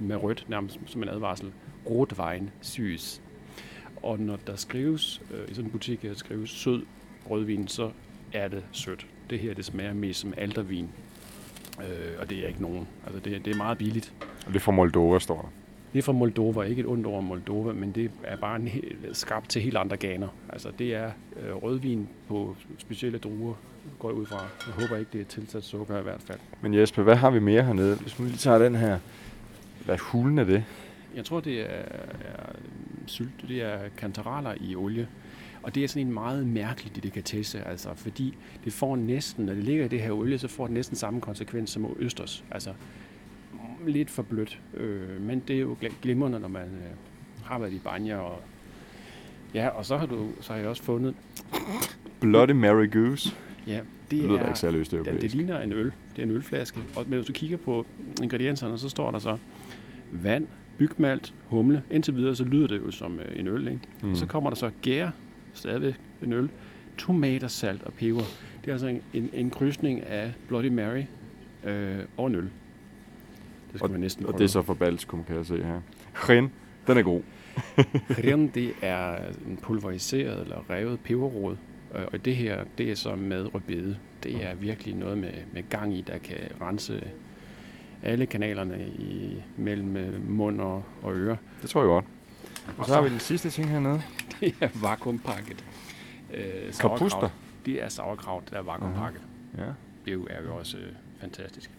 [0.00, 1.52] med rødt, nærmest som en advarsel,
[1.90, 3.22] Rotwein Sys.
[4.02, 6.82] Og når der skrives, øh, i sådan en butik her skrives sød
[7.30, 7.90] rødvin, så
[8.32, 9.06] er det sødt.
[9.30, 10.88] Det her, det smager mest som aldervin.
[11.80, 12.88] Øh, og det er ikke nogen.
[13.06, 14.12] Altså, det, det er meget billigt.
[14.46, 15.48] Og det er fra Moldova, står der.
[15.92, 18.68] Det er fra Moldova, ikke et ondt over Moldova, men det er bare en,
[19.12, 20.28] skabt til helt andre ganer.
[20.48, 21.10] Altså, det er
[21.42, 23.54] øh, rødvin på specielle druer,
[23.98, 24.36] går jeg ud fra.
[24.66, 26.38] Jeg håber ikke, det er tilsat sukker i hvert fald.
[26.60, 27.96] Men Jesper, hvad har vi mere hernede?
[27.96, 28.98] Hvis vi lige tager den her.
[29.84, 30.64] Hvad hulen er det?
[31.16, 31.82] Jeg tror, det er,
[32.24, 32.52] er
[33.06, 35.08] sylt, det er kantareller i olie.
[35.64, 38.34] Og det er sådan en meget mærkelig delikatesse, altså, fordi
[38.64, 41.20] det får næsten, når det ligger i det her olie, så får det næsten samme
[41.20, 42.44] konsekvens som østers.
[42.50, 42.70] Altså
[43.86, 47.72] lidt for blødt, øh, men det er jo gl- glimrende, når man øh, har været
[47.72, 48.16] i banja.
[48.16, 48.40] Og,
[49.54, 51.14] ja, og så har, du, så har jeg også fundet,
[52.20, 53.34] Bloody Mary Goose.
[53.66, 55.20] ja, Det det lyder er, ikke særlig Ja, østeuropæisk.
[55.22, 55.92] det ligner en øl.
[56.16, 56.78] Det er en ølflaske.
[56.96, 57.86] Og men hvis du kigger på
[58.22, 59.36] ingredienserne, så står der så
[60.12, 60.46] vand,
[60.78, 61.82] bygmalt, humle.
[61.90, 63.80] Indtil videre, så lyder det jo som øh, en øl, ikke?
[64.02, 64.08] Mm.
[64.08, 64.14] Mm.
[64.14, 65.10] Så kommer der så gær,
[65.54, 66.50] stadigvæk en øl,
[66.98, 68.20] tomater, salt og peber.
[68.60, 71.02] Det er altså en, en, en krydsning af Bloody Mary
[71.64, 72.48] øh, og en øl.
[73.72, 74.38] Det skal man næsten Og prøve.
[74.38, 75.80] det er så for Baltikum, kan jeg se her.
[76.14, 76.52] Ren,
[76.86, 77.22] den er god.
[78.24, 81.56] Ren, det er en pulveriseret eller revet peberrod.
[81.94, 83.96] Øh, Og det her, det er så med rødbede.
[84.22, 87.04] Det er virkelig noget med, med gang i, der kan rense
[88.02, 91.36] alle kanalerne i, mellem øh, mund og, og øre.
[91.62, 92.04] Det tror jeg godt.
[92.78, 94.02] Og så har vi den sidste ting hernede.
[94.40, 95.64] Det er vakuumpakket.
[96.34, 96.72] Øh.
[96.80, 97.28] Kapuster.
[97.66, 99.22] Det er sauerkraut, der er vakuumpakket.
[99.58, 99.62] Ja.
[100.04, 101.70] Det er jo, er jo også øh, fantastisk.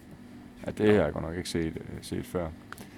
[0.66, 2.48] ja, det har jeg godt nok ikke set, øh, set før.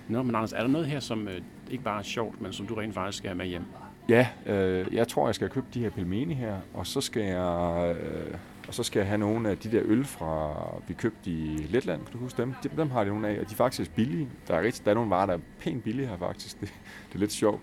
[0.08, 2.68] Nå, men Anders, er der noget her, som øh, ikke bare er sjovt, men som
[2.68, 3.64] du rent faktisk skal have med hjem?
[4.10, 7.96] Ja, øh, jeg tror, jeg skal købe de her pelmeni her, og så skal jeg,
[8.00, 8.34] øh,
[8.68, 10.54] og så skal jeg have nogle af de der øl fra,
[10.88, 12.54] vi købte i Letland, kan du huske dem?
[12.64, 14.30] Dem, dem har de nogle af, og de er faktisk billige.
[14.48, 16.58] Der er, rigtig, der er nogle varer, der er pænt billige her faktisk.
[16.62, 16.74] Det,
[17.10, 17.62] det er lidt sjovt.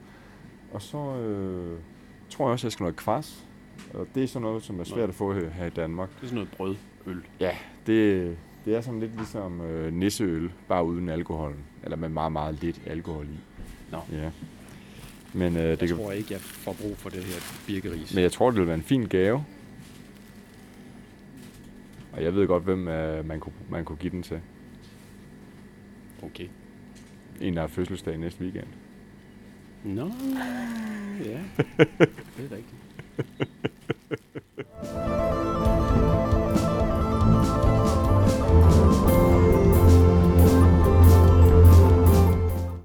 [0.74, 1.78] Og så øh,
[2.30, 3.46] tror jeg også, at jeg skal noget kvas.
[3.94, 6.08] Og det er sådan noget, som er svært at få her, i Danmark.
[6.16, 7.22] Det er sådan noget brødøl.
[7.40, 7.56] Ja,
[7.86, 11.54] det, det er sådan lidt ligesom øh, nisseøl, bare uden alkohol.
[11.82, 13.38] Eller med meget, meget lidt alkohol i.
[13.92, 13.98] Nå.
[14.12, 14.30] Ja.
[15.32, 18.14] Men, øh, det Jeg kan, tror ikke, jeg får brug for det her birkeris.
[18.14, 19.44] men jeg tror, det vil være en fin gave.
[22.12, 24.40] Og jeg ved godt, hvem øh, man, kunne, man kunne give den til.
[26.22, 26.48] Okay.
[27.40, 28.66] En, der har fødselsdag næste weekend.
[29.84, 30.10] Nå,
[31.24, 31.40] ja.
[32.36, 32.80] det er rigtigt.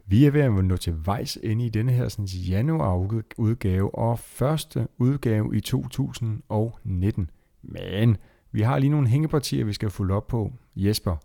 [0.06, 2.96] Vi er ved at nå til vejs ende i denne her sådan, januar
[3.38, 7.30] udgave og første udgave i 2019.
[7.62, 8.18] Men
[8.52, 10.54] vi har lige nogle hængepartier, vi skal følge op på.
[10.76, 11.16] Jesper,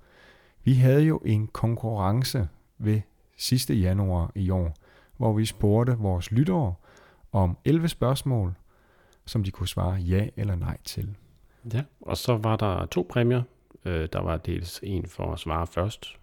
[0.64, 2.48] vi havde jo en konkurrence
[2.78, 3.00] ved
[3.36, 4.74] sidste januar i år,
[5.16, 6.74] hvor vi spurgte vores lyttere
[7.32, 8.54] om 11 spørgsmål,
[9.26, 11.16] som de kunne svare ja eller nej til.
[11.74, 13.42] Ja, og så var der to præmier.
[13.84, 16.16] Øh, der var dels en for at svare først.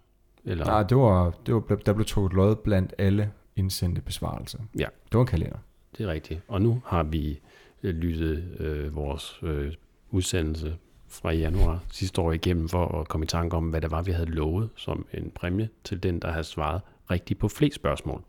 [0.44, 0.64] Eller...
[0.64, 4.58] Nej, det var, det var, der blev trukket lod blandt alle indsendte besvarelser.
[4.78, 4.86] Ja.
[5.04, 5.58] Det var en kalender.
[5.98, 6.40] Det er rigtigt.
[6.48, 7.40] Og nu har vi
[7.82, 9.72] øh, lyttet øh, vores øh,
[10.10, 10.76] udsendelse
[11.08, 14.12] fra januar sidste år igennem for at komme i tanke om, hvad det var, vi
[14.12, 16.80] havde lovet som en præmie til den, der havde svaret
[17.10, 18.22] rigtigt på flest spørgsmål.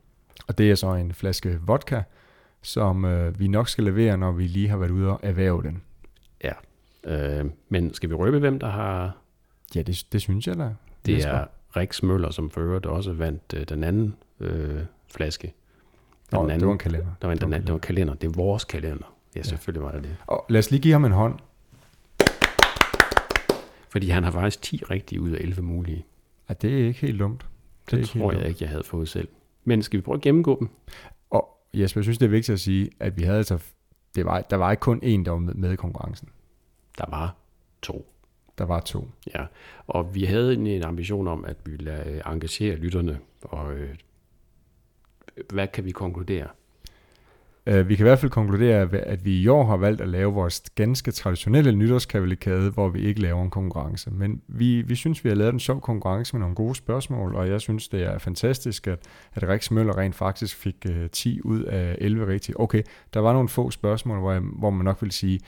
[0.48, 2.02] Og det er så en flaske vodka,
[2.62, 5.82] som øh, vi nok skal levere, når vi lige har været ude og erhverve den.
[6.44, 6.54] Ja,
[7.04, 9.18] øh, men skal vi røbe, hvem der har...
[9.76, 10.70] Ja, det, det synes jeg da.
[11.06, 11.32] Det Jesper.
[11.32, 15.54] er Rex Møller, som for øvrigt også vandt øh, den anden øh, flaske.
[16.32, 17.12] Den Nå, anden, det var en kalender.
[17.22, 18.14] Der var en, det, var den, det var en kalender.
[18.14, 19.16] Det er vores kalender.
[19.36, 19.86] Ja, selvfølgelig ja.
[19.86, 20.16] var det det.
[20.28, 21.40] Og lad os lige give ham en hånd.
[23.90, 26.06] Fordi han har faktisk 10 rigtige ud af 11 mulige.
[26.50, 27.46] Ja, det er ikke helt dumt.
[27.92, 28.50] Det, det tror jeg dumt.
[28.50, 29.28] ikke, jeg havde fået selv.
[29.64, 30.70] Men skal vi prøve at gennemgå dem?
[31.30, 33.60] Og Jesper, jeg synes, det er vigtigt at sige, at vi havde altså,
[34.16, 36.30] det var, der var ikke kun én, der var med, med i konkurrencen.
[36.98, 37.36] Der var
[37.82, 38.14] to.
[38.58, 39.08] Der var to.
[39.36, 39.46] Ja,
[39.88, 43.96] og vi havde en, en ambition om, at vi ville øh, engagere lytterne, og øh,
[45.50, 46.48] hvad kan vi konkludere?
[47.72, 50.34] Uh, vi kan i hvert fald konkludere, at vi i år har valgt at lave
[50.34, 54.12] vores ganske traditionelle nytårskavalkade, hvor vi ikke laver en konkurrence.
[54.12, 57.50] Men vi, vi synes, vi har lavet en sjov konkurrence med nogle gode spørgsmål, og
[57.50, 59.00] jeg synes, det er fantastisk, at,
[59.34, 62.60] at Rex Møller rent faktisk fik øh, uh, 10 ud af 11 rigtige.
[62.60, 62.84] Okay,
[63.14, 65.40] der var nogle få spørgsmål, hvor, jeg, hvor man nok vil sige,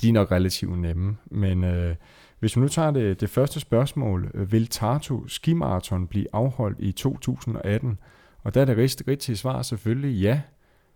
[0.00, 1.94] de er nok relativt nemme, men uh,
[2.40, 7.98] hvis vi nu tager det, det første spørgsmål, vil Tartu Skimarathon blive afholdt i 2018?
[8.42, 10.40] Og der er det rigtige svar selvfølgelig ja.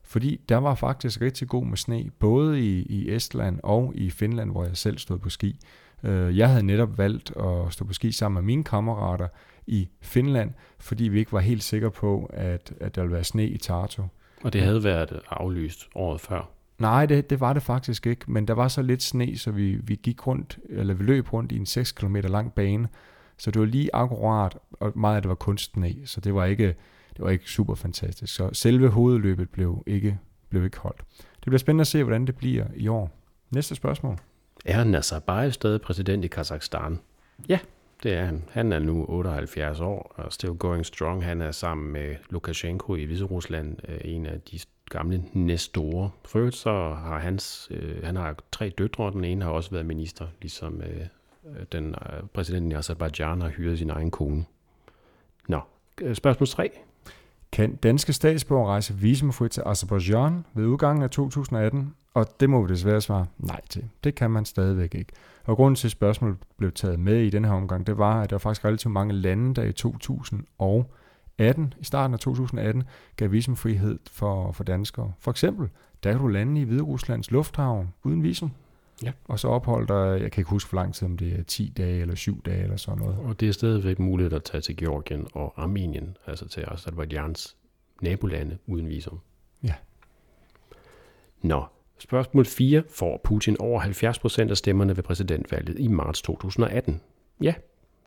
[0.05, 4.51] Fordi der var faktisk rigtig god med sne, både i, i Estland og i Finland,
[4.51, 5.59] hvor jeg selv stod på ski.
[6.03, 9.29] Øh, jeg havde netop valgt at stå på ski sammen med mine kammerater
[9.67, 13.47] i Finland, fordi vi ikke var helt sikre på, at, at der ville være sne
[13.47, 14.03] i Tartu.
[14.43, 16.51] Og det havde været aflyst året før?
[16.79, 19.75] Nej, det, det var det faktisk ikke, men der var så lidt sne, så vi,
[19.75, 22.89] vi gik rundt, eller vi løb rundt i en 6 km lang bane,
[23.37, 26.75] så det var lige akkurat, og meget af det var kunstsne, så det var ikke,
[27.17, 28.35] det var ikke super fantastisk.
[28.35, 31.03] Så selve hovedløbet blev ikke, blev ikke holdt.
[31.19, 33.11] Det bliver spændende at se, hvordan det bliver i år.
[33.51, 34.19] Næste spørgsmål.
[34.65, 36.99] Er Nazarbayev stadig præsident i Kazakhstan?
[37.49, 37.59] Ja,
[38.03, 38.45] det er han.
[38.51, 41.25] Han er nu 78 år og still going strong.
[41.25, 44.59] Han er sammen med Lukashenko i Hviderusland øh, en af de
[44.91, 46.11] gamle næststore.
[46.25, 49.87] For så har hans, øh, han har tre døtre, og den ene har også været
[49.87, 51.07] minister, ligesom øh
[51.73, 54.45] den øh, præsidenten i Azerbaijan har hyret sin egen kone.
[55.49, 55.61] Nå,
[56.03, 56.71] øh, spørgsmål 3.
[57.55, 61.95] Kan danske statsborger rejse visumfrit til Azerbaijan ved udgangen af 2018?
[62.15, 63.85] Og det må vi desværre svare nej til.
[64.05, 65.13] Det kan man stadigvæk ikke.
[65.45, 68.31] Og grunden til, at spørgsmålet blev taget med i denne her omgang, det var, at
[68.31, 72.83] der var faktisk relativt mange lande, der i 2018, i starten af 2018,
[73.17, 75.13] gav visumfrihed for, for danskere.
[75.19, 75.69] For eksempel,
[76.05, 78.51] der kan du lande i Hvide Ruslands lufthavn uden visum.
[79.03, 79.13] Ja.
[79.25, 81.73] Og så opholder der, jeg kan ikke huske for lang tid, om det er 10
[81.77, 83.19] dage eller 7 dage eller sådan noget.
[83.19, 87.55] Og det er stadigvæk muligt at tage til Georgien og Armenien, altså til Azerbaijan's
[88.01, 89.21] nabolande uden visum.
[89.63, 89.75] Ja.
[91.43, 91.65] Nå,
[91.99, 92.83] spørgsmål 4.
[92.91, 93.83] Får Putin over
[94.47, 97.01] 70% af stemmerne ved præsidentvalget i marts 2018?
[97.43, 97.55] Ja,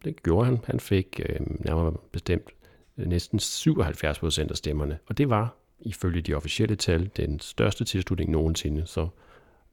[0.06, 0.60] det gjorde han.
[0.66, 2.50] Han fik øh, nærmere bestemt
[2.98, 8.32] øh, næsten 77% af stemmerne, og det var ifølge de officielle tal den største tilslutning
[8.32, 9.08] nogensinde, så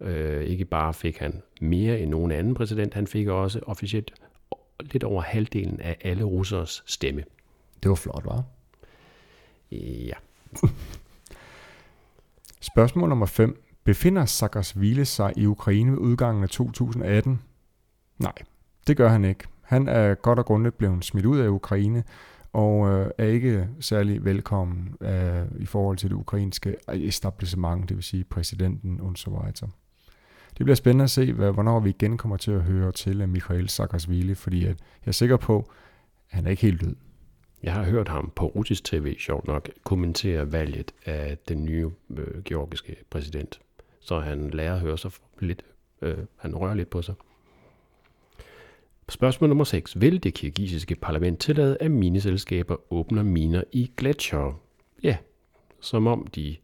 [0.04, 4.14] Øh, ikke bare fik han mere end nogen anden præsident, han fik også officielt
[4.80, 7.24] lidt over halvdelen af alle russers stemme.
[7.82, 8.44] Det var flot, var?
[9.72, 10.14] Ja.
[12.60, 13.62] Spørgsmål nummer 5.
[13.84, 17.42] Befinder Saakashvili sig i Ukraine ved udgangen af 2018?
[18.18, 18.32] Nej,
[18.86, 19.44] det gør han ikke.
[19.62, 22.04] Han er godt og grundigt blevet smidt ud af Ukraine,
[22.52, 28.04] og øh, er ikke særlig velkommen øh, i forhold til det ukrainske etablissement, det vil
[28.04, 29.70] sige præsidenten og så videre.
[30.58, 33.68] Det bliver spændende at se, hvad, hvornår vi igen kommer til at høre til Michael
[33.68, 34.76] Saakashvili, fordi at jeg
[35.06, 35.70] er sikker på,
[36.30, 36.96] at han er ikke helt død.
[37.62, 42.42] Jeg har hørt ham på russisk tv, sjovt nok, kommentere valget af den nye øh,
[42.44, 43.60] georgiske præsident.
[44.00, 45.62] Så han lærer at høre sig lidt,
[46.02, 47.14] øh, han rører lidt på sig.
[49.08, 50.00] Spørgsmål nummer 6.
[50.00, 54.56] Vil det kirgisiske parlament tillade, at mineselskaber åbner miner i gletsjere?
[55.02, 55.16] Ja,
[55.80, 56.56] som om de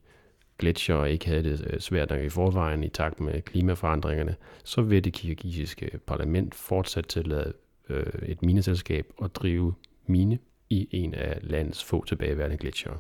[0.61, 5.05] gletsjere ikke havde det øh, svært nok i forvejen i takt med klimaforandringerne, så vil
[5.05, 7.53] det kirgisiske parlament fortsat tillade
[7.89, 9.75] øh, et mineselskab at drive
[10.07, 10.39] mine
[10.71, 12.99] i en af landets få tilbageværende gletsjere.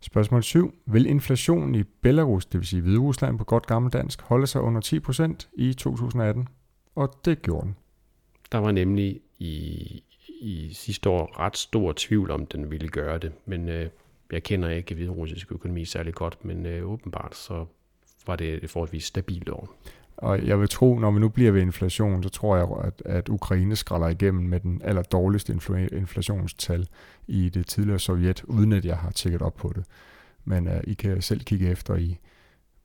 [0.00, 0.74] Spørgsmål 7.
[0.86, 4.80] Vil inflationen i Belarus, det vil sige Hvide Rusland på godt gammeldansk, holde sig under
[5.40, 6.48] 10% i 2018?
[6.94, 7.76] Og det gjorde den.
[8.52, 10.02] Der var nemlig i,
[10.40, 13.90] i sidste år ret stor tvivl om, den ville gøre det, men øh,
[14.32, 17.66] jeg kender ikke hviderussisk økonomi særlig godt, men øh, åbenbart så
[18.26, 19.76] var det et forholdsvis stabilt år.
[20.16, 23.28] Og jeg vil tro, når vi nu bliver ved inflation, så tror jeg, at, at
[23.28, 26.88] Ukraine skralder igennem med den aller dårligste infl- inflationstal
[27.26, 29.84] i det tidligere Sovjet, uden at jeg har tjekket op på det.
[30.44, 32.18] Men uh, I kan selv kigge efter i,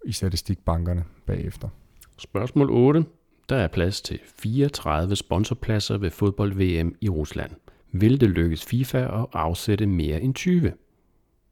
[0.06, 1.70] i statistikbankerne bagefter.
[2.18, 3.06] Spørgsmål 8.
[3.50, 7.52] Der er plads til 34 sponsorpladser ved fodbold-VM i Rusland.
[7.92, 10.74] Vil det lykkes FIFA at afsætte mere end 20?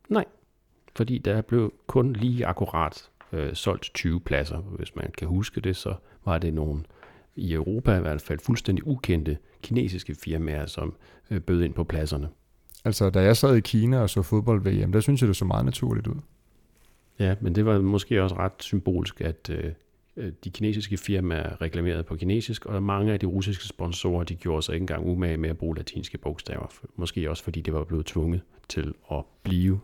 [0.10, 0.26] Nej,
[0.96, 4.58] fordi der blev kun lige akkurat øh, solgt 20 pladser.
[4.58, 5.96] Hvis man kan huske det, så
[6.26, 6.84] var det nogle
[7.36, 10.96] i Europa i hvert fald fuldstændig ukendte kinesiske firmaer, som
[11.32, 12.30] øh, bød ind på pladserne.
[12.86, 15.66] Altså, da jeg sad i Kina og så fodbold-VM, der synes jeg, det så meget
[15.66, 16.16] naturligt ud.
[17.20, 19.72] Ja, men det var måske også ret symbolsk, at øh,
[20.44, 24.74] de kinesiske firmaer reklamerede på kinesisk, og mange af de russiske sponsorer, de gjorde sig
[24.74, 26.68] ikke engang umage med at bruge latinske bogstaver.
[26.96, 29.80] Måske også fordi det var blevet tvunget til at blive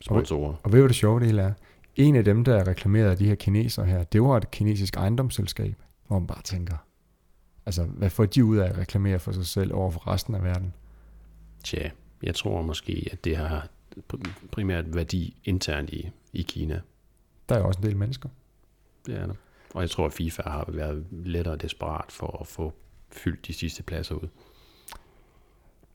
[0.00, 0.52] sponsorer.
[0.52, 1.52] Og, og ved du, det sjove det hele er?
[1.96, 5.74] En af dem, der reklamerede de her kinesere her, det var et kinesisk ejendomsselskab,
[6.06, 6.76] hvor man bare tænker,
[7.66, 10.42] altså, hvad får de ud af at reklamere for sig selv over for resten af
[10.42, 10.74] verden?
[11.64, 11.90] Tja,
[12.22, 13.68] jeg tror måske, at det har
[14.50, 16.80] primært værdi internt i, i Kina.
[17.48, 18.28] Der er jo også en del mennesker.
[19.06, 19.34] Det er der.
[19.74, 22.72] Og jeg tror, at FIFA har været lettere desperat for at få
[23.12, 24.28] fyldt de sidste pladser ud.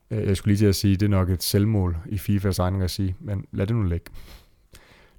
[0.09, 2.83] Jeg skulle lige til at sige, at det er nok et selvmål i FIFAs egen
[2.83, 4.11] regi, men lad det nu ligge.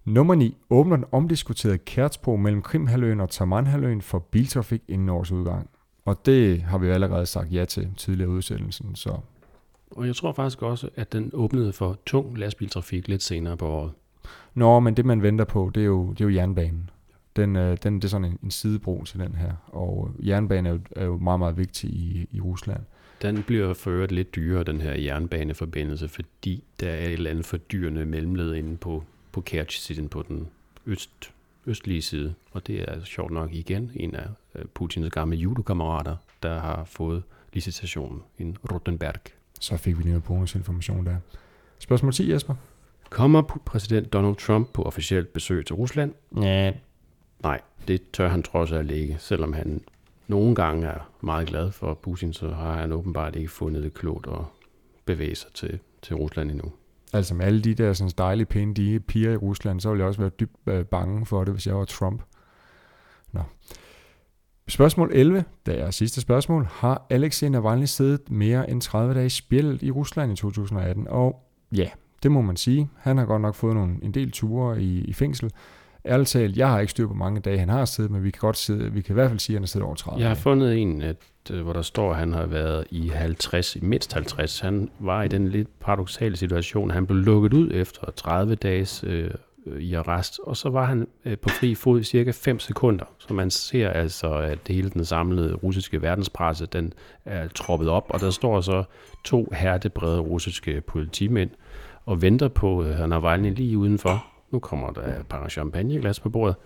[0.04, 0.56] Nummer 9.
[0.70, 5.70] Åbner den omdiskuterede Kærtsbro mellem Krimhaløen og Tamanhaløen for biltrafik inden års udgang.
[6.04, 9.18] Og det har vi jo allerede sagt ja til tidligere udsættelsen, så...
[9.90, 13.92] Og jeg tror faktisk også, at den åbnede for tung lastbiltrafik lidt senere på året.
[14.54, 16.90] Nå, men det man venter på, det er jo, det er jo jernbanen.
[17.36, 20.70] Den, øh, den, det er sådan en, en sidebro til den her, og jernbanen er
[20.70, 22.80] jo, er jo meget, meget vigtig i, i Rusland.
[23.22, 27.44] Den bliver for øvrigt lidt dyrere, den her jernbaneforbindelse, fordi der er et eller andet
[27.44, 30.48] fordyrende mellemled inde på, på Kerch-siden på den
[30.86, 31.32] øst,
[31.66, 32.34] østlige side.
[32.52, 37.22] Og det er sjovt nok igen en af øh, Putins gamle judokammerater, der har fået
[37.52, 39.20] licitationen, en Rotenberg.
[39.60, 41.16] Så fik vi lige noget bonusinformation der.
[41.78, 42.54] Spørgsmål 10, Jesper.
[43.10, 46.12] Kommer præsident Donald Trump på officielt besøg til Rusland?
[46.42, 46.72] Ja.
[47.44, 49.80] Nej, det tør han trods alt ikke, selvom han
[50.28, 54.26] nogle gange er meget glad for Putin, så har han åbenbart ikke fundet det klogt
[54.26, 54.40] at
[55.04, 56.72] bevæge sig til, til Rusland endnu.
[57.12, 60.08] Altså med alle de der sådan dejlige, pæne de piger i Rusland, så ville jeg
[60.08, 62.22] også være dybt øh, bange for det, hvis jeg var Trump.
[63.32, 63.40] Nå.
[64.68, 66.66] Spørgsmål 11, det er sidste spørgsmål.
[66.70, 71.08] Har Alexei Navalny siddet mere end 30 dage spjældet i Rusland i 2018?
[71.08, 71.88] Og ja,
[72.22, 72.88] det må man sige.
[72.96, 75.50] Han har godt nok fået nogle, en del ture i, i fængsel.
[76.06, 78.40] Ærligt talt, jeg har ikke styr på mange dage, han har siddet, men vi kan
[78.40, 80.28] godt sidde, vi kan i hvert fald sige, at han har siddet over 30 Jeg
[80.28, 81.16] har fundet en, at,
[81.50, 84.60] øh, hvor der står, at han har været i 50, mindst 50.
[84.60, 89.04] Han var i den lidt paradoxale situation, at han blev lukket ud efter 30 dages
[89.06, 89.30] øh,
[89.78, 93.04] i arrest, og så var han øh, på fri fod i cirka 5 sekunder.
[93.18, 96.92] Så man ser altså, at hele den samlede russiske verdenspresse, den
[97.24, 98.84] er troppet op, og der står så
[99.24, 101.50] to hertebrede russiske politimænd
[102.06, 104.33] og venter på øh, Navalny lige udenfor.
[104.54, 106.56] Nu kommer der et par champagneglas på bordet.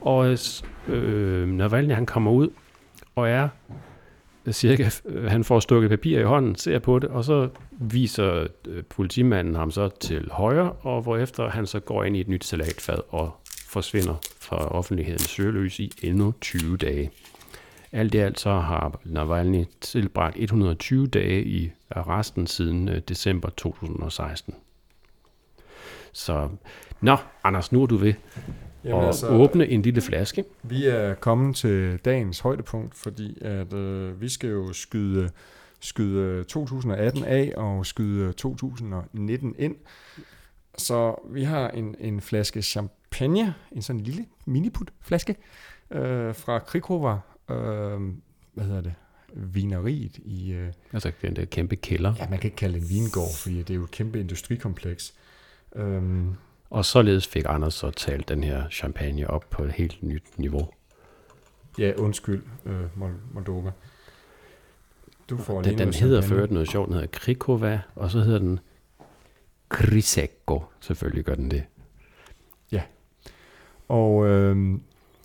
[0.00, 0.38] Og øh,
[0.88, 2.48] øh Navalny han kommer ud
[3.14, 3.48] og er
[4.46, 8.46] øh, cirka, øh, han får stukket papir i hånden, ser på det, og så viser
[8.90, 12.98] politimanden ham så til højre, og hvorefter han så går ind i et nyt salatfad
[13.08, 13.30] og
[13.68, 17.10] forsvinder fra offentlighedens søgeløs i endnu 20 dage.
[17.92, 24.54] Alt i alt så har Navalny tilbragt 120 dage i arresten siden december 2016.
[26.16, 26.48] Så,
[27.00, 28.14] nå, Anders, nu er du ved
[28.84, 30.44] Jamen at altså- åbne en lille flaske.
[30.62, 35.30] Vi er kommet til dagens højdepunkt, fordi at øh, vi skal jo skyde,
[35.80, 39.76] skyde 2018 af og skyde 2019 ind.
[40.78, 45.36] Så vi har en, en flaske champagne, en sådan lille miniput flaske
[45.90, 47.18] øh, fra Krikova,
[47.50, 48.00] øh,
[48.54, 48.94] hvad hedder det,
[49.34, 52.14] vineriet i, øh, Altså den der kæmpe kælder.
[52.18, 55.14] ja man kan ikke kalde det en vingård, fordi det er jo et kæmpe industrikompleks.
[55.76, 56.34] Øhm,
[56.70, 60.68] Og således fik Anders så talt den her champagne op på et helt nyt niveau.
[61.78, 63.70] ja, undskyld, øh, Mol- Moldova.
[65.30, 68.60] Du får Den, den hedder ført noget sjovt, den hedder Krikova, og så hedder den
[69.68, 70.64] Krisekko.
[70.80, 71.64] Selvfølgelig gør den det.
[73.88, 74.78] Og øh,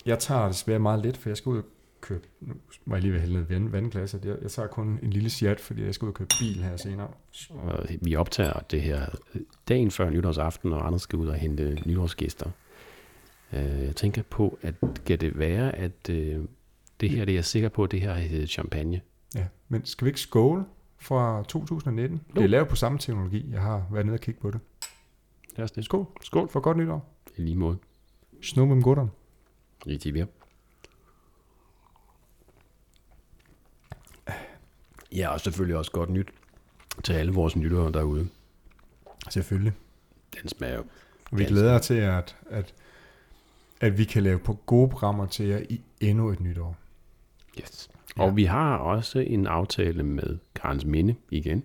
[0.05, 1.61] jeg tager desværre meget lidt, for jeg skal ud
[2.01, 2.53] købe, nu
[2.85, 5.93] må jeg lige heldig vand, vandglas, jeg, jeg tager kun en lille chat, fordi jeg
[5.95, 7.11] skal ud og købe bil her senere.
[8.01, 9.05] Vi optager det her
[9.67, 12.49] dagen før nytårsaften, og andre skal ud og hente nytårsgæster.
[13.53, 14.75] Øh, Jeg tænker på, at
[15.05, 16.39] kan det være, at øh,
[17.01, 19.01] det her, det er jeg sikker på, at det her hedder champagne.
[19.35, 20.63] Ja, men skal vi ikke skåle
[20.99, 22.21] fra 2019?
[22.29, 22.33] Jo.
[22.35, 24.59] Det er lavet på samme teknologi, jeg har været nede og kigge på det.
[25.57, 25.85] Lad os det.
[25.85, 26.05] Skål.
[26.21, 27.15] Skål for godt nytår.
[27.37, 27.77] I lige måde.
[28.41, 29.09] Snu med gutterne.
[29.87, 30.25] Rigtig ved.
[35.15, 36.27] Ja, og selvfølgelig også godt nyt
[37.03, 38.27] til alle vores nyttere derude.
[39.29, 39.73] Selvfølgelig.
[40.41, 40.83] Den smager jo.
[41.31, 42.73] Og vi glæder os til, at, at,
[43.81, 46.77] at vi kan lave på gode programmer til jer i endnu et nyt år.
[47.59, 47.89] Yes.
[48.15, 51.63] Og vi har også en aftale med Karens Minde igen,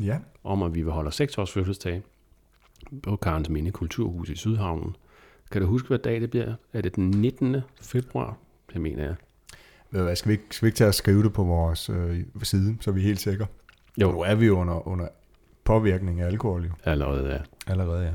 [0.00, 2.02] Ja, om at vi vil holde 6 års fødselsdag
[3.02, 4.96] på Karens Minde Kulturhus i Sydhavnen.
[5.50, 6.54] Kan du huske, hvad dag det bliver?
[6.72, 7.56] Er det den 19.
[7.80, 8.36] februar?
[8.72, 9.14] Det mener jeg.
[10.02, 12.76] Hvad, skal vi, ikke, skal vi ikke tage at skrive det på vores øh, side,
[12.80, 13.46] så er vi helt sikre?
[14.00, 14.12] Jo.
[14.12, 15.08] Nu er vi under, under
[15.64, 16.70] påvirkning af alkohol jo.
[16.84, 17.38] Allerede, ja.
[17.66, 18.12] Allerede, ja.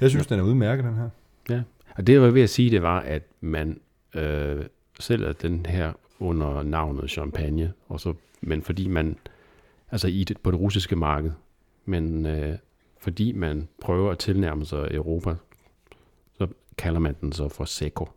[0.00, 1.08] Jeg synes, den er udmærket, den her.
[1.50, 1.62] Ja,
[1.96, 3.80] og det jeg var ved at sige, det var, at man
[4.14, 4.64] øh,
[5.00, 9.16] sælger den her under navnet champagne, og så, men fordi man,
[9.90, 11.30] altså i det, på det russiske marked,
[11.84, 12.58] men øh,
[13.00, 15.34] fordi man prøver at tilnærme sig Europa,
[16.38, 16.46] så
[16.78, 18.08] kalder man den så for Seco,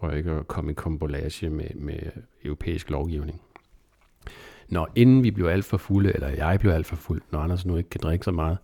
[0.00, 1.98] for ikke at komme i kombolage med, med
[2.44, 3.40] europæisk lovgivning.
[4.68, 7.66] Når inden vi bliver alt for fulde, eller jeg bliver alt for fuld, når Anders
[7.66, 8.58] nu ikke kan drikke så meget,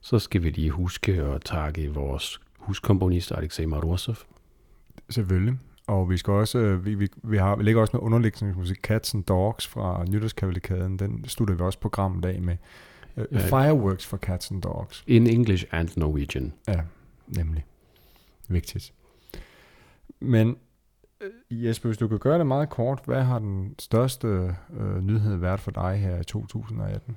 [0.00, 4.16] så skal vi lige huske at takke vores huskomponist Alexej Marosov.
[5.10, 5.58] Selvfølgelig.
[5.86, 9.14] Og vi skal også, øh, vi, vi, vi, har, vi lægger også noget underlægningsmusik, Cats
[9.14, 10.98] and Dogs fra Nytårskavalikaden.
[10.98, 12.56] Den slutter vi også programmet af med.
[13.16, 13.40] Uh.
[13.40, 15.04] Fireworks for Cats and Dogs.
[15.06, 16.52] In English and Norwegian.
[16.68, 16.80] Ja,
[17.26, 17.64] nemlig.
[18.48, 18.92] Vigtigt.
[20.20, 20.56] Men
[21.22, 21.64] Øh.
[21.64, 24.26] Jesper, hvis du kan gøre det meget kort, hvad har den største
[24.80, 27.16] øh, nyhed været for dig her i 2018?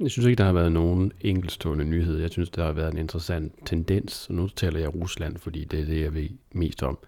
[0.00, 2.18] Jeg synes ikke, der har været nogen enkeltstående nyhed.
[2.18, 5.80] Jeg synes, der har været en interessant tendens, og nu taler jeg Rusland, fordi det
[5.80, 6.98] er det, jeg ved mest om.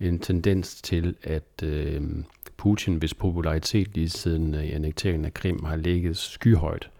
[0.00, 2.02] En tendens til, at øh,
[2.56, 6.90] Putin, hvis popularitet lige siden øh, annekteringen af Krim har ligget skyhøjt,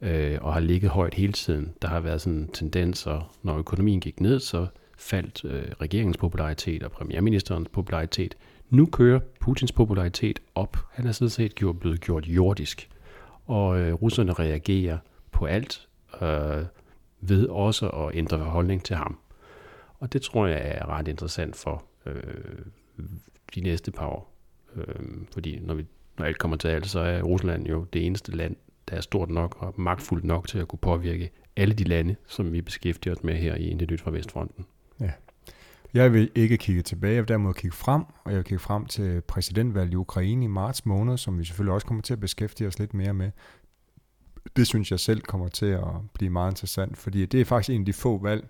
[0.00, 1.74] øh, og har ligget højt hele tiden.
[1.82, 3.08] Der har været sådan en tendens,
[3.42, 4.66] når økonomien gik ned, så
[5.02, 8.36] faldt øh, regeringens popularitet og premierministerens popularitet.
[8.70, 10.76] Nu kører Putins popularitet op.
[10.90, 12.88] Han er sådan set gjort, blevet gjort jordisk.
[13.46, 14.98] Og øh, russerne reagerer
[15.32, 15.88] på alt
[16.22, 16.64] øh,
[17.20, 19.18] ved også at ændre holdning til ham.
[19.98, 22.22] Og det tror jeg er ret interessant for øh,
[23.54, 24.34] de næste par år.
[24.76, 24.84] Øh,
[25.32, 25.86] fordi når, vi,
[26.18, 28.56] når alt kommer til alt, så er Rusland jo det eneste land,
[28.88, 32.52] der er stort nok og magtfuldt nok til at kunne påvirke alle de lande, som
[32.52, 34.64] vi beskæftiger os med her i Intet Nyt fra Vestfronten.
[35.94, 38.86] Jeg vil ikke kigge tilbage, jeg vil derimod kigge frem, og jeg vil kigge frem
[38.86, 42.68] til præsidentvalget i Ukraine i marts måned, som vi selvfølgelig også kommer til at beskæftige
[42.68, 43.30] os lidt mere med.
[44.56, 47.80] Det synes jeg selv kommer til at blive meget interessant, fordi det er faktisk en
[47.80, 48.48] af de få valg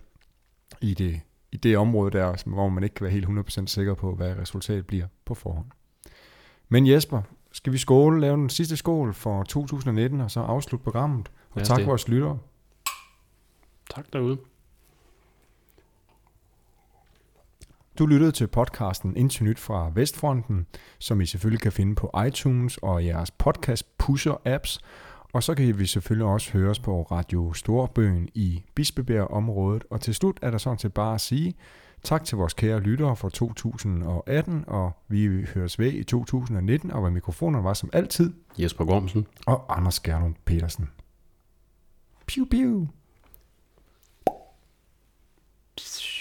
[0.81, 1.21] i det,
[1.53, 4.87] i det område der, hvor man ikke kan være helt 100% sikker på, hvad resultatet
[4.87, 5.67] bliver på forhånd.
[6.69, 7.23] Men Jesper,
[7.53, 11.31] skal vi skåle, lave den sidste skål for 2019, og så afslutte programmet?
[11.51, 12.39] Og tak vores lyttere.
[13.95, 14.39] Tak derude.
[17.99, 20.67] Du lyttede til podcasten Indtil Nyt fra Vestfronten,
[20.99, 24.81] som I selvfølgelig kan finde på iTunes og jeres podcast pusher apps.
[25.33, 29.85] Og så kan vi selvfølgelig også høres på Radio Storbøen i Bispebjerg-området.
[29.91, 31.55] Og til slut er der sådan set bare at sige
[32.03, 37.11] tak til vores kære lyttere for 2018, og vi høres ved i 2019, og ved
[37.11, 39.27] mikrofonerne var som altid, Jesper Gormsen.
[39.47, 40.89] og Anders Gernund Petersen.
[42.27, 42.89] Piu, piu.
[45.77, 46.12] Psh.